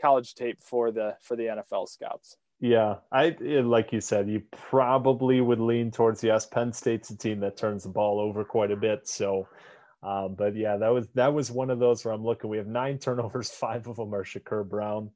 [0.00, 2.36] college tape for the for the NFL scouts.
[2.60, 6.46] Yeah, I like you said, you probably would lean towards yes.
[6.46, 9.48] Penn State's a team that turns the ball over quite a bit, so
[10.02, 12.50] um, but yeah, that was that was one of those where I'm looking.
[12.50, 15.10] We have nine turnovers, five of them are Shakur Brown.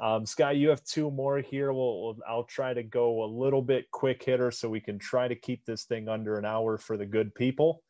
[0.00, 1.72] Um, Sky, you have two more here.
[1.72, 5.26] We'll, we'll, I'll try to go a little bit quick hitter so we can try
[5.26, 7.82] to keep this thing under an hour for the good people.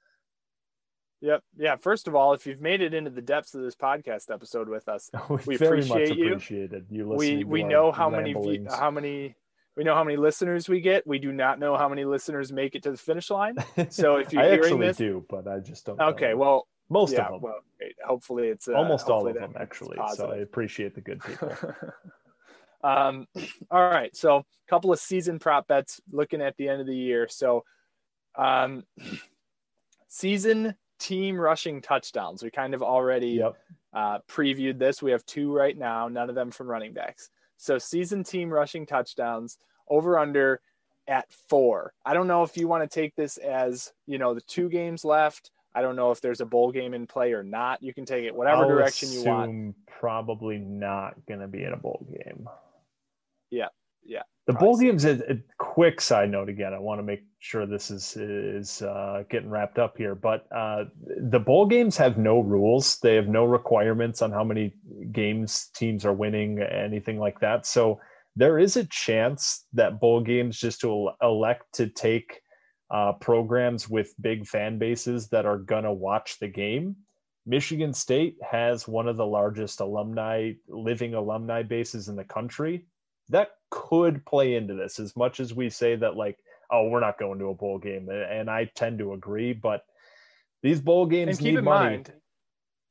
[1.23, 1.43] Yep.
[1.57, 1.77] Yeah.
[1.77, 4.89] First of all, if you've made it into the depths of this podcast episode with
[4.89, 6.27] us, we, we very appreciate much you.
[6.27, 7.09] appreciated you.
[7.09, 9.35] we we know how many how many
[9.77, 11.07] we know how many listeners we get.
[11.07, 13.57] We do not know how many listeners make it to the finish line.
[13.91, 16.01] So if you're I hearing actually this, do, but I just don't.
[16.01, 16.31] okay.
[16.31, 16.37] know.
[16.37, 17.27] Well, most yeah.
[17.27, 17.61] of them, Well,
[18.05, 19.99] hopefully it's uh, almost all of them, actually.
[20.15, 21.53] So I appreciate the good people.
[22.85, 23.27] um,
[23.71, 24.15] all right.
[24.17, 27.29] So a couple of season prop bets looking at the end of the year.
[27.29, 27.65] So,
[28.37, 28.85] um,
[30.09, 32.43] season team rushing touchdowns.
[32.43, 33.57] We kind of already yep.
[33.93, 35.03] uh, previewed this.
[35.03, 37.31] We have two right now, none of them from running backs.
[37.57, 40.61] So season team rushing touchdowns over under
[41.09, 41.93] at four.
[42.05, 45.05] I don't know if you want to take this as, you know, the two games
[45.05, 45.51] left.
[45.75, 47.83] I don't know if there's a bowl game in play or not.
[47.83, 49.77] You can take it whatever I'll direction you want.
[49.87, 52.49] Probably not going to be in a bowl game.
[53.51, 53.69] Yeah.
[54.03, 54.23] Yeah.
[54.47, 55.05] The bowl games.
[55.05, 56.73] A, a quick side note again.
[56.73, 60.15] I want to make sure this is is uh, getting wrapped up here.
[60.15, 60.85] But uh,
[61.31, 62.99] the bowl games have no rules.
[63.01, 64.73] They have no requirements on how many
[65.11, 67.67] games teams are winning, anything like that.
[67.67, 68.01] So
[68.37, 72.41] there is a chance that bowl games just to elect to take
[72.91, 76.95] uh, programs with big fan bases that are gonna watch the game.
[77.47, 82.85] Michigan State has one of the largest alumni living alumni bases in the country
[83.29, 86.39] that could play into this as much as we say that like
[86.71, 89.85] oh we're not going to a bowl game and i tend to agree but
[90.63, 92.13] these bowl games and keep need in money mind,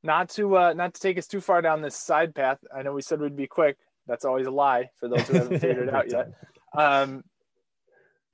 [0.05, 2.59] not to uh, not to take us too far down this side path.
[2.73, 3.77] I know we said we'd be quick.
[4.07, 6.29] That's always a lie for those who haven't figured it out yet.
[6.77, 7.23] Um,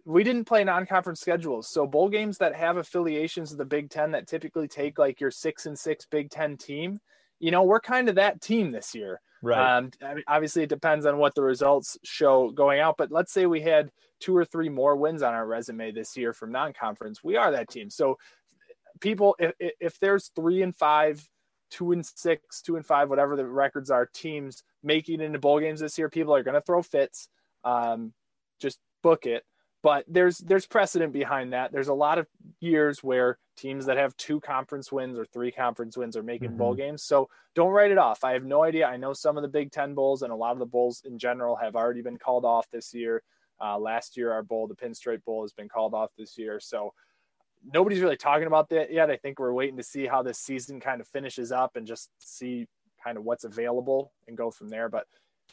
[0.04, 4.12] we didn't play non-conference schedules, so bowl games that have affiliations with the Big Ten
[4.12, 7.00] that typically take like your six and six Big Ten team.
[7.40, 9.22] You know, we're kind of that team this year.
[9.42, 9.92] Right Um,
[10.28, 12.96] obviously, it depends on what the results show going out.
[12.98, 16.34] But let's say we had two or three more wins on our resume this year
[16.34, 17.24] from non-conference.
[17.24, 17.90] We are that team.
[17.90, 18.18] So,
[19.00, 21.28] people, if, if there's three and five,
[21.72, 25.80] two and six, two and five, whatever the records are, teams making into bowl games
[25.80, 27.28] this year, people are going to throw fits.
[27.64, 28.14] Um,
[28.60, 29.44] just book it.
[29.84, 31.72] But there's there's precedent behind that.
[31.72, 32.28] There's a lot of
[32.60, 36.74] years where teams that have two conference wins or three conference wins are making bowl
[36.74, 37.04] games.
[37.04, 38.24] So don't write it off.
[38.24, 38.88] I have no idea.
[38.88, 41.20] I know some of the Big Ten bowls and a lot of the bowls in
[41.20, 43.22] general have already been called off this year.
[43.64, 46.60] Uh, last year, our bowl, the Pinstripe Bowl, has been called off this year.
[46.60, 46.92] So
[47.72, 49.12] nobody's really talking about that yet.
[49.12, 52.10] I think we're waiting to see how this season kind of finishes up and just
[52.18, 52.66] see
[53.04, 54.90] kind of what's available and go from there.
[54.90, 55.06] But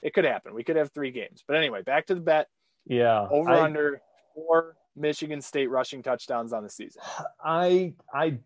[0.02, 0.54] it could happen.
[0.54, 1.44] We could have three games.
[1.46, 2.48] But anyway, back to the bet.
[2.86, 4.00] yeah Over I- under
[4.34, 7.01] four Michigan State rushing touchdowns on the season.
[7.44, 8.38] I I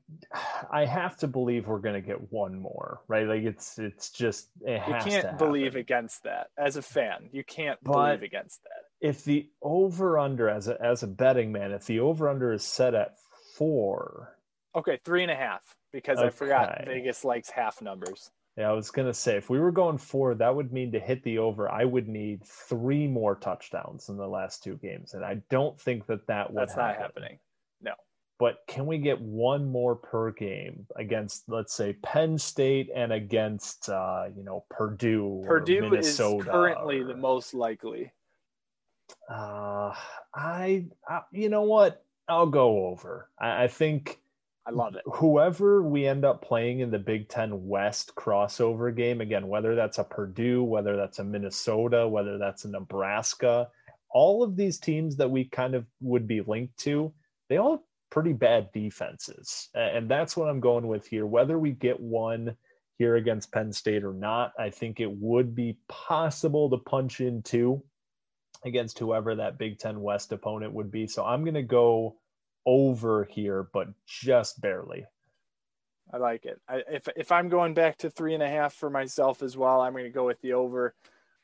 [0.71, 3.27] I have to believe we're gonna get one more, right?
[3.27, 7.29] Like it's it's just it You to can't believe against that as a fan.
[7.33, 8.83] You can't But- believe against that.
[9.09, 12.63] If the over under as a as a betting man, if the over under is
[12.65, 13.17] set at
[13.57, 14.37] four,
[14.75, 15.61] Okay, three and a half
[15.93, 18.31] because I forgot Vegas likes half numbers.
[18.57, 21.23] Yeah, I was gonna say if we were going forward, that would mean to hit
[21.23, 25.41] the over, I would need three more touchdowns in the last two games, and I
[25.49, 26.61] don't think that that would.
[26.61, 26.89] That's happen.
[26.89, 27.39] not happening.
[27.81, 27.93] No.
[28.39, 33.89] But can we get one more per game against, let's say, Penn State and against,
[33.89, 35.45] uh, you know, Purdue?
[35.47, 38.13] Purdue Minnesota is currently or, the most likely.
[39.31, 39.95] Uh,
[40.35, 42.05] I, I, you know what?
[42.29, 43.31] I'll go over.
[43.39, 44.19] I, I think
[44.65, 45.03] I love it.
[45.07, 49.99] whoever we end up playing in the Big Ten West crossover game, again, whether that's
[49.99, 53.69] a Purdue, whether that's a Minnesota, whether that's a Nebraska,
[54.11, 57.13] all of these teams that we kind of would be linked to,
[57.49, 59.69] they all have pretty bad defenses.
[59.75, 61.27] And that's what I'm going with here.
[61.27, 62.55] Whether we get one
[62.99, 67.43] here against Penn State or not, I think it would be possible to punch in
[67.43, 67.83] two
[68.65, 71.09] against whoever that Big Ten West opponent would be.
[71.09, 72.17] So I'm going to go
[72.67, 75.05] over here, but just barely.
[76.13, 76.61] I like it.
[76.69, 79.81] I, if if I'm going back to three and a half for myself as well,
[79.81, 80.95] I'm going to go with the over.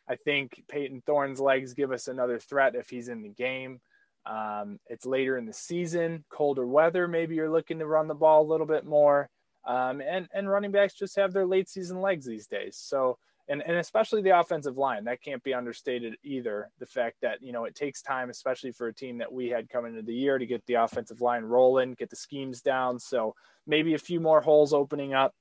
[0.08, 3.80] I think Payton Thorne's legs give us another threat if he's in the game.
[4.26, 7.08] Um, it's later in the season, colder weather.
[7.08, 9.30] Maybe you're looking to run the ball a little bit more.
[9.66, 12.76] Um, and and running backs just have their late season legs these days.
[12.76, 13.18] So
[13.48, 16.70] and and especially the offensive line that can't be understated either.
[16.78, 19.68] The fact that you know it takes time, especially for a team that we had
[19.68, 22.98] coming into the year, to get the offensive line rolling, get the schemes down.
[22.98, 23.34] So
[23.66, 25.34] maybe a few more holes opening up.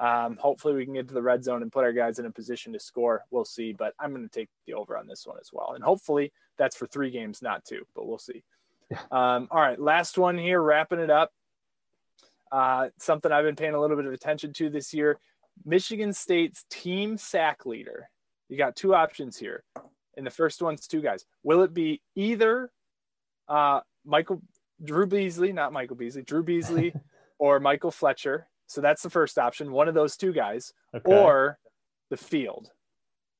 [0.00, 2.30] Um, hopefully, we can get to the red zone and put our guys in a
[2.30, 3.24] position to score.
[3.30, 5.84] We'll see, but I'm going to take the over on this one as well, and
[5.84, 8.42] hopefully that's for three games, not two, but we'll see.
[9.10, 11.32] Um, all right, last one here, wrapping it up.
[12.50, 15.18] Uh, something I've been paying a little bit of attention to this year
[15.64, 18.08] Michigan State's team sack leader.
[18.48, 19.64] You got two options here.
[20.16, 21.24] And the first one's two guys.
[21.42, 22.70] Will it be either
[23.48, 24.42] uh, Michael
[24.84, 26.94] Drew Beasley, not Michael Beasley, Drew Beasley
[27.38, 28.48] or Michael Fletcher?
[28.66, 31.10] So that's the first option, one of those two guys, Okay.
[31.10, 31.58] or
[32.10, 32.70] the field,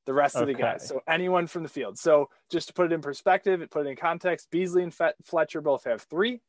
[0.07, 0.87] the rest of the guys.
[0.87, 1.99] So anyone from the field.
[1.99, 4.95] So just to put it in perspective, and put it in context, Beasley and
[5.25, 6.41] Fletcher both have three.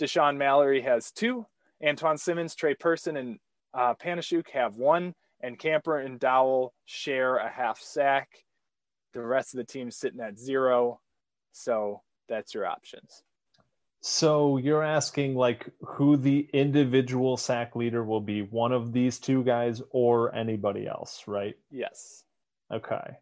[0.00, 1.46] Deshaun Mallory has two.
[1.82, 3.38] Antjuan Simmons, Trey Person, and
[3.74, 8.28] uh, Panasiuk have one, and Camper and Dowell share a half sack.
[9.12, 11.00] The rest of the team sitting at zero.
[11.52, 13.22] So that's your options.
[14.02, 19.42] So you're asking like who the individual sack leader will be, one of these two
[19.44, 21.54] guys or anybody else, right?
[21.70, 22.24] Yes.
[22.72, 23.18] Okay.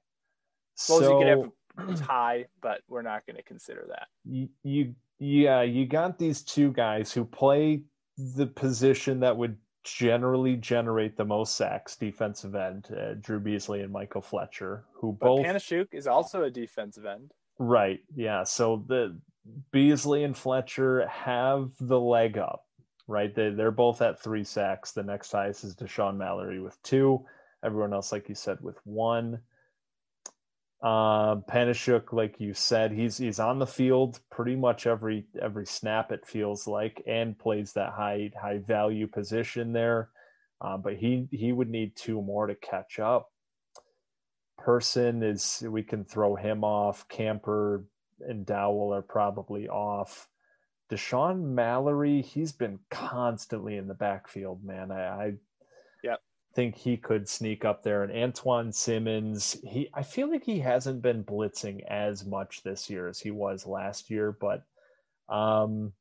[0.77, 4.07] Suppose so you could have a tie, but we're not going to consider that.
[4.25, 7.83] you, you yeah, you got these two guys who play
[8.17, 9.57] the position that would
[9.93, 15.27] generally generate the most sacks, defensive end, uh, Drew Beasley and Michael Fletcher, who But
[15.27, 17.33] both Panasiuk is also a defensive end.
[17.59, 18.01] Right.
[18.15, 18.45] Yeah.
[18.45, 19.19] So the
[19.73, 22.65] Beasley and Fletcher have the leg up,
[23.07, 23.35] right?
[23.35, 24.93] They they're both at three sacks.
[24.93, 27.25] The next highest is Deshaun Mallory with two.
[27.65, 29.41] Everyone else, like you said, with one.
[30.81, 36.13] Uh, Panasiuk, like you said, he's he's on the field pretty much every every snap.
[36.13, 40.11] It feels like, and plays that high high value position there.
[40.61, 43.29] Uh, but he he would need two more to catch up
[44.59, 47.09] person is we can throw him off.
[47.09, 47.87] Camper
[48.21, 50.29] and Dowell are probably off.
[50.91, 54.91] Deshaun Mallory, he's been constantly in the backfield, man.
[54.93, 55.35] I.
[56.59, 58.03] think he could sneak up there.
[58.03, 63.07] And Antjuan Simmons, he I feel like he hasn't been blitzing as much this year
[63.07, 64.65] as he was last year, but
[65.33, 65.93] um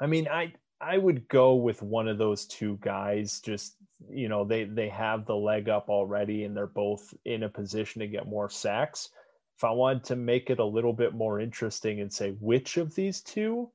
[0.00, 3.76] I mean I I would go with one of those two guys just
[4.10, 8.00] you know they they have the leg up already and they're both in a position
[8.00, 9.10] to get more sacks
[9.56, 12.94] if i wanted to make it a little bit more interesting and say which of
[12.94, 13.70] these two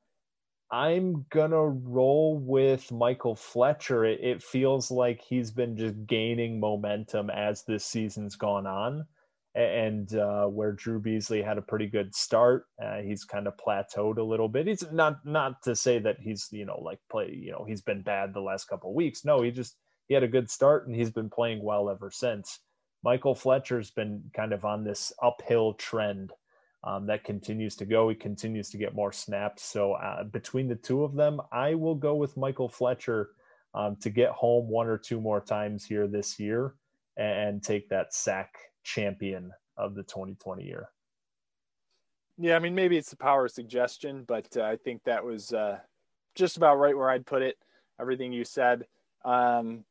[0.71, 7.29] i'm gonna roll with michael fletcher it, it feels like he's been just gaining momentum
[7.29, 9.05] as this season's gone on
[9.53, 14.17] and uh, where Drew Beasley had a pretty good start, uh, he's kind of plateaued
[14.17, 14.67] a little bit.
[14.67, 18.01] He's not not to say that he's you know like play you know he's been
[18.01, 19.25] bad the last couple weeks.
[19.25, 19.75] No, he just
[20.07, 22.59] he had a good start and he's been playing well ever since.
[23.03, 26.31] Michael Fletcher's been kind of on this uphill trend
[26.83, 28.09] um, that continues to go.
[28.09, 29.63] He continues to get more snaps.
[29.63, 33.29] So uh, between the two of them, I will go with Michael Fletcher
[33.73, 36.75] um, to get home one or two more times here this year
[37.17, 40.89] and take that sack champion of the 2020 year.
[42.37, 45.53] Yeah, I mean, maybe it's the power of suggestion, but uh, I think that was
[45.53, 45.77] uh,
[46.33, 47.57] just about right where I'd put it.
[47.99, 48.87] Everything you said.
[49.23, 49.83] Um,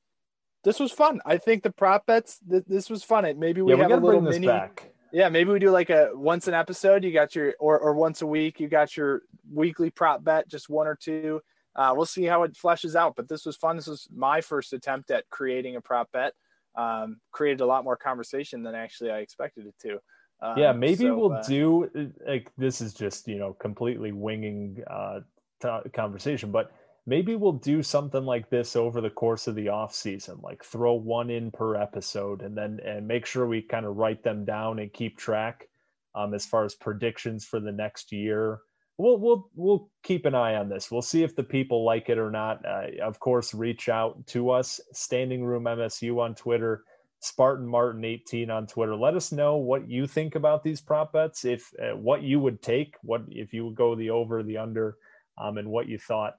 [0.65, 1.21] this was fun.
[1.25, 2.41] I think the prop bets.
[2.51, 3.25] Th- this was fun.
[3.25, 4.49] It maybe we yeah, we have a little mini.
[4.49, 4.91] back.
[5.13, 7.05] Yeah, maybe we do like a once an episode.
[7.05, 8.61] You got your or or once a week.
[8.61, 11.41] You got your weekly prop bet, just one or two.
[11.75, 13.15] Uh, we'll see how it fleshes out.
[13.17, 13.77] But this was fun.
[13.77, 16.33] This was my first attempt at creating a prop bet.
[16.77, 19.99] um, created a lot more conversation than actually I expected it to.
[20.43, 21.91] Um, yeah, maybe so, we'll uh, do
[22.27, 25.21] like this is just you know completely winging uh,
[25.61, 26.73] t- conversation, but
[27.11, 30.95] maybe we'll do something like this over the course of the off season, like throw
[30.95, 34.79] one in per episode, and then and make sure we kind of write them down
[34.79, 35.67] and keep track
[36.15, 38.61] um, as far as predictions for the next year.
[38.97, 40.89] We'll we'll we'll keep an eye on this.
[40.89, 42.65] We'll see if the people like it or not.
[42.65, 46.85] Uh, of course, reach out to us, Standing Room MSU on Twitter
[47.23, 48.97] Spartan Martin 18 on Twitter.
[48.97, 51.45] Let us know what you think about these prop bets.
[51.45, 54.97] If uh, what you would take, what if you would go the over, the under,
[55.37, 56.35] um, and what you thought.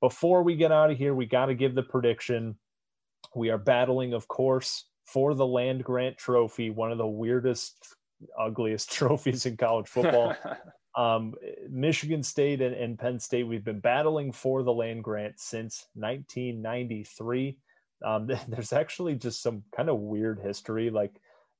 [0.00, 2.56] Before we get out of here, we got to give the prediction.
[3.34, 7.76] We are battling, of course, for the land grant trophy, one of the weirdest,
[8.38, 10.34] ugliest trophies in college football.
[10.96, 11.34] um,
[11.68, 17.58] Michigan State and, and Penn State, we've been battling for the land grant since 1993
[18.04, 20.90] um, there's actually just some kind of weird history.
[20.90, 21.12] Like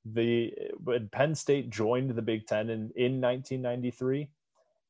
[0.05, 4.29] the when Penn State joined the Big Ten in, in 1993,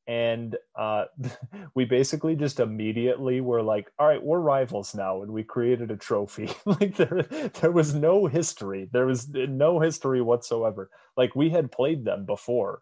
[0.08, 1.06] and uh,
[1.76, 5.98] we basically just immediately were like, all right, we're rivals now, and we created a
[5.98, 6.50] trophy.
[6.66, 7.24] like there,
[7.62, 8.90] there was no history.
[8.92, 10.90] There was no history whatsoever.
[11.18, 12.82] Like we had played them before.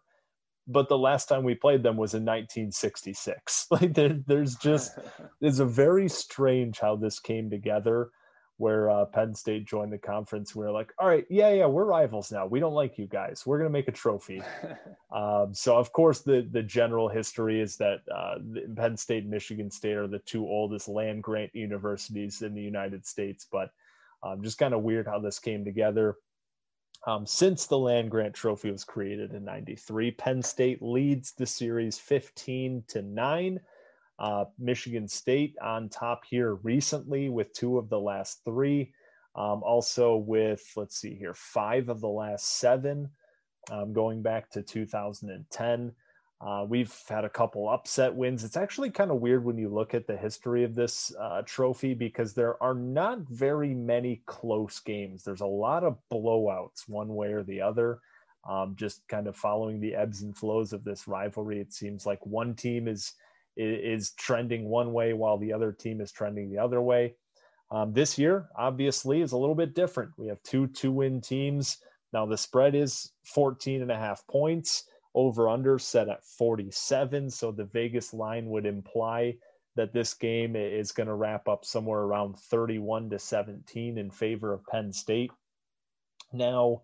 [0.66, 3.66] But the last time we played them was in 1966.
[3.70, 4.98] Like there, there's just,
[5.40, 8.10] it's a very strange how this came together
[8.60, 10.54] where uh, Penn State joined the conference.
[10.54, 12.44] We are like, all right, yeah, yeah, we're rivals now.
[12.44, 13.44] We don't like you guys.
[13.46, 14.42] We're gonna make a trophy.
[15.10, 18.34] um, so of course, the the general history is that uh,
[18.76, 23.06] Penn State and Michigan State are the two oldest land grant universities in the United
[23.06, 23.46] States.
[23.50, 23.70] But
[24.22, 26.16] um, just kind of weird how this came together.
[27.06, 31.98] Um, since the land grant trophy was created in '93, Penn State leads the series
[31.98, 33.58] 15 to nine.
[34.20, 38.92] Uh, Michigan State on top here recently with two of the last three.
[39.34, 43.08] Um, also with, let's see here, five of the last seven
[43.70, 45.92] um, going back to 2010.
[46.42, 48.44] Uh, we've had a couple upset wins.
[48.44, 51.94] It's actually kind of weird when you look at the history of this uh, trophy
[51.94, 55.22] because there are not very many close games.
[55.22, 58.00] There's a lot of blowouts, one way or the other.
[58.48, 62.24] Um, just kind of following the ebbs and flows of this rivalry, it seems like
[62.24, 63.12] one team is
[63.60, 67.14] is trending one way while the other team is trending the other way.
[67.70, 70.10] Um, this year, obviously, is a little bit different.
[70.16, 71.78] We have two two win teams.
[72.12, 74.84] Now, the spread is 14 and a half points,
[75.14, 77.30] over under set at 47.
[77.30, 79.36] So the Vegas line would imply
[79.76, 84.52] that this game is going to wrap up somewhere around 31 to 17 in favor
[84.52, 85.30] of Penn State.
[86.32, 86.82] Now,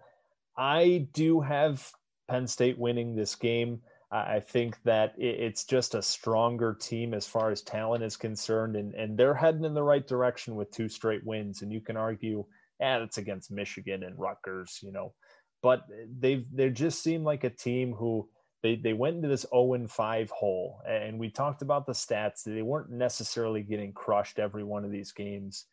[0.57, 1.91] I do have
[2.29, 3.81] Penn State winning this game.
[4.11, 8.95] I think that it's just a stronger team as far as talent is concerned, and,
[8.95, 11.63] and they're heading in the right direction with two straight wins.
[11.63, 12.45] And you can argue,
[12.79, 15.13] yeah, it's against Michigan and Rutgers, you know,
[15.61, 15.83] but
[16.21, 18.29] they've they just seem like a team who
[18.63, 22.45] they they went into this 0 and 5 hole, and we talked about the stats.
[22.45, 25.67] They weren't necessarily getting crushed every one of these games.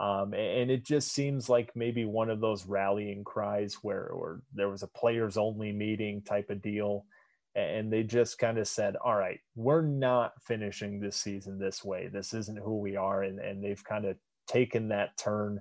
[0.00, 4.70] Um, and it just seems like maybe one of those rallying cries where, where there
[4.70, 7.04] was a players only meeting type of deal
[7.54, 12.08] and they just kind of said, "All right, we're not finishing this season this way.
[12.08, 15.60] This isn't who we are," and and they've kind of taken that turn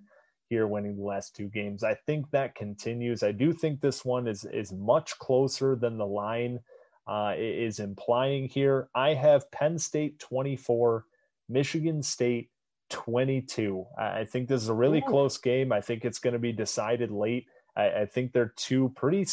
[0.50, 1.84] here, winning the last two games.
[1.84, 3.24] I think that continues.
[3.24, 6.60] I do think this one is is much closer than the line
[7.08, 8.90] uh, is implying here.
[8.96, 11.06] I have Penn State twenty four,
[11.50, 12.50] Michigan State
[12.90, 13.86] twenty two.
[13.98, 15.72] I think this is a really close game.
[15.72, 17.48] I think it's going to be decided late.
[17.76, 19.26] I, I think they're two pretty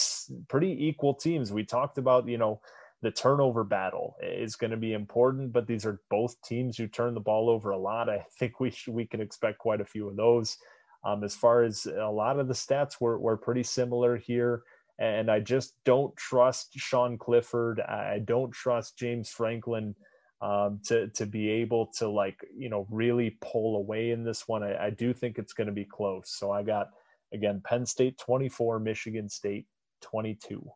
[0.48, 1.52] pretty equal teams.
[1.52, 2.60] We talked about you know
[3.02, 7.14] the turnover battle is going to be important, but these are both teams who turn
[7.14, 8.08] the ball over a lot.
[8.08, 10.58] I think we should, we can expect quite a few of those.
[11.04, 14.62] Um, as far as a lot of the stats were, were pretty similar here.
[14.98, 17.80] And I just don't trust Sean Clifford.
[17.80, 19.94] I don't trust James Franklin
[20.42, 24.64] um, to, to be able to like, you know, really pull away in this one.
[24.64, 26.30] I, I do think it's going to be close.
[26.30, 26.88] So I got
[27.32, 29.66] Again, Penn State 24, Michigan State
[30.00, 30.70] 22.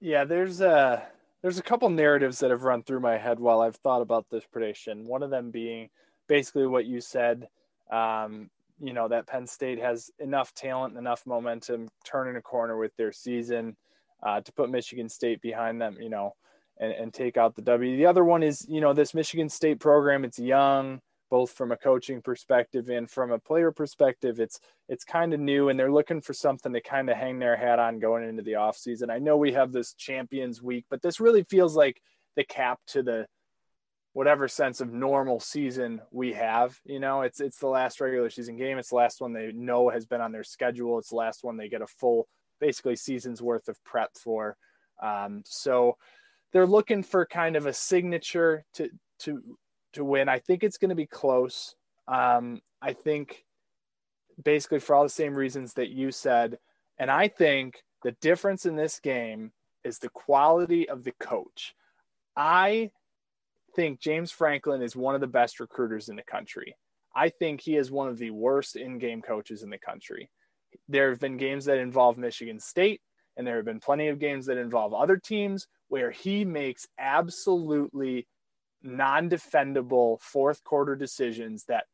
[0.00, 1.02] Yeah, there's a
[1.42, 4.44] there's a couple narratives that have run through my head while I've thought about this
[4.50, 5.06] prediction.
[5.06, 5.88] One of them being
[6.28, 7.48] basically what you said.
[7.90, 8.50] Um,
[8.80, 12.94] you know that Penn State has enough talent, and enough momentum, turning a corner with
[12.96, 13.76] their season
[14.22, 15.96] uh, to put Michigan State behind them.
[16.00, 16.34] You know,
[16.78, 17.96] and, and take out the W.
[17.96, 20.24] The other one is you know this Michigan State program.
[20.24, 21.00] It's young
[21.30, 25.68] both from a coaching perspective and from a player perspective it's it's kind of new
[25.68, 28.52] and they're looking for something to kind of hang their hat on going into the
[28.52, 32.00] offseason i know we have this champions week but this really feels like
[32.36, 33.26] the cap to the
[34.18, 36.76] whatever sense of normal season we have.
[36.84, 38.76] You know, it's it's the last regular season game.
[38.76, 40.98] It's the last one they know has been on their schedule.
[40.98, 42.26] It's the last one they get a full,
[42.60, 44.56] basically season's worth of prep for.
[45.00, 45.96] Um, so
[46.52, 48.90] they're looking for kind of a signature to
[49.20, 49.40] to
[49.94, 50.28] to win.
[50.28, 51.74] I think it's going to be close.
[52.06, 53.44] Um, I think
[54.42, 56.58] basically for all the same reasons that you said,
[56.98, 59.52] and I think the difference in this game
[59.84, 61.74] is the quality of the coach.
[62.36, 62.90] I
[63.74, 66.76] think James Franklin is one of the best recruiters in the country.
[67.14, 70.30] I think he is one of the worst in game coaches in the country.
[70.88, 73.00] There have been games that involve Michigan State,
[73.36, 78.26] and there have been plenty of games that involve other teams where he makes absolutely
[78.82, 81.84] non defendable fourth quarter decisions that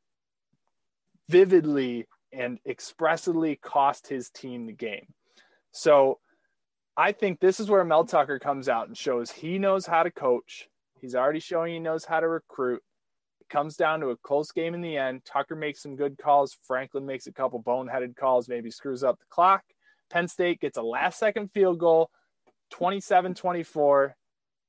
[1.29, 5.07] vividly and expressly cost his team the game.
[5.73, 6.19] So
[6.97, 10.11] I think this is where Mel Tucker comes out and shows he knows how to
[10.11, 10.69] coach.
[11.01, 12.83] He's already showing he knows how to recruit.
[13.41, 15.25] It comes down to a close game in the end.
[15.25, 16.57] Tucker makes some good calls.
[16.67, 19.63] Franklin makes a couple boneheaded calls, maybe screws up the clock.
[20.11, 22.11] Penn State gets a last second field goal,
[22.71, 24.17] 27 24.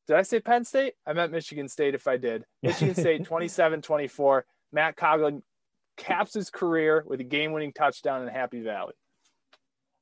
[0.08, 0.94] Did I say Penn State?
[1.06, 2.44] I meant Michigan State if I did.
[2.64, 4.46] Michigan State 27 24.
[4.72, 5.42] Matt Coghlin
[5.98, 8.94] caps his career with a game winning touchdown in Happy Valley.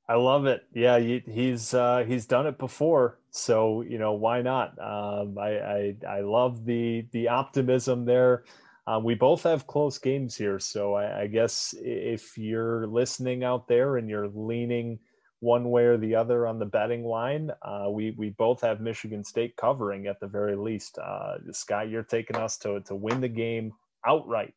[0.07, 0.63] I love it.
[0.73, 4.71] Yeah, he's uh, he's done it before, so you know why not?
[4.79, 8.43] Um, I, I, I love the the optimism there.
[8.85, 13.65] Um, we both have close games here, so I, I, guess if you're listening out
[13.65, 14.99] there and you're leaning
[15.43, 19.23] one way or the other on the betting line, uh, we we both have Michigan
[19.23, 20.97] State covering at the very least.
[20.97, 23.73] Uh, Scott, you're taking us to to win the game
[24.05, 24.53] outright.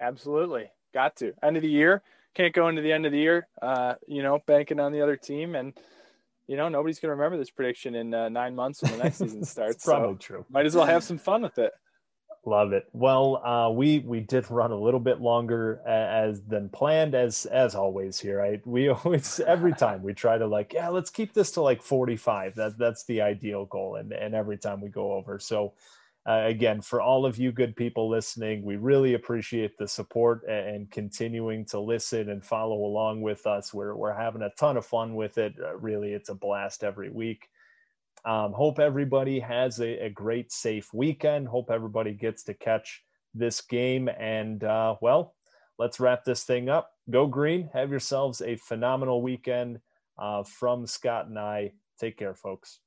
[0.00, 2.02] Absolutely, got to end of the year
[2.34, 5.16] can't go into the end of the year, uh, you know, banking on the other
[5.16, 5.54] team.
[5.54, 5.72] And,
[6.46, 9.16] you know, nobody's going to remember this prediction in uh, nine months when the next
[9.18, 9.84] season starts.
[9.84, 10.46] probably so true.
[10.50, 11.72] Might as well have some fun with it.
[12.46, 12.88] Love it.
[12.92, 17.74] Well, uh, we we did run a little bit longer as than planned, as as
[17.74, 18.38] always here.
[18.38, 18.66] Right?
[18.66, 22.16] We always every time we try to like, yeah, let's keep this to like forty
[22.16, 22.54] five.
[22.54, 25.38] That that's the ideal goal, and and every time we go over.
[25.38, 25.74] So
[26.26, 30.90] uh, again, for all of you good people listening, we really appreciate the support and,
[30.90, 33.72] continuing to listen and follow along with us.
[33.72, 35.54] We're, we're having a ton of fun with it.
[35.58, 37.48] Uh, really, it's a blast every week.
[38.24, 41.48] Um, hope everybody has a, a, great, safe weekend.
[41.48, 43.02] Hope everybody gets to catch
[43.34, 44.08] this game.
[44.08, 45.34] And, uh, well,
[45.78, 46.90] let's wrap this thing up.
[47.08, 47.70] Go green.
[47.72, 49.78] Have yourselves a phenomenal weekend
[50.18, 51.72] uh, from Scott and I.
[51.98, 52.80] Take care, folks.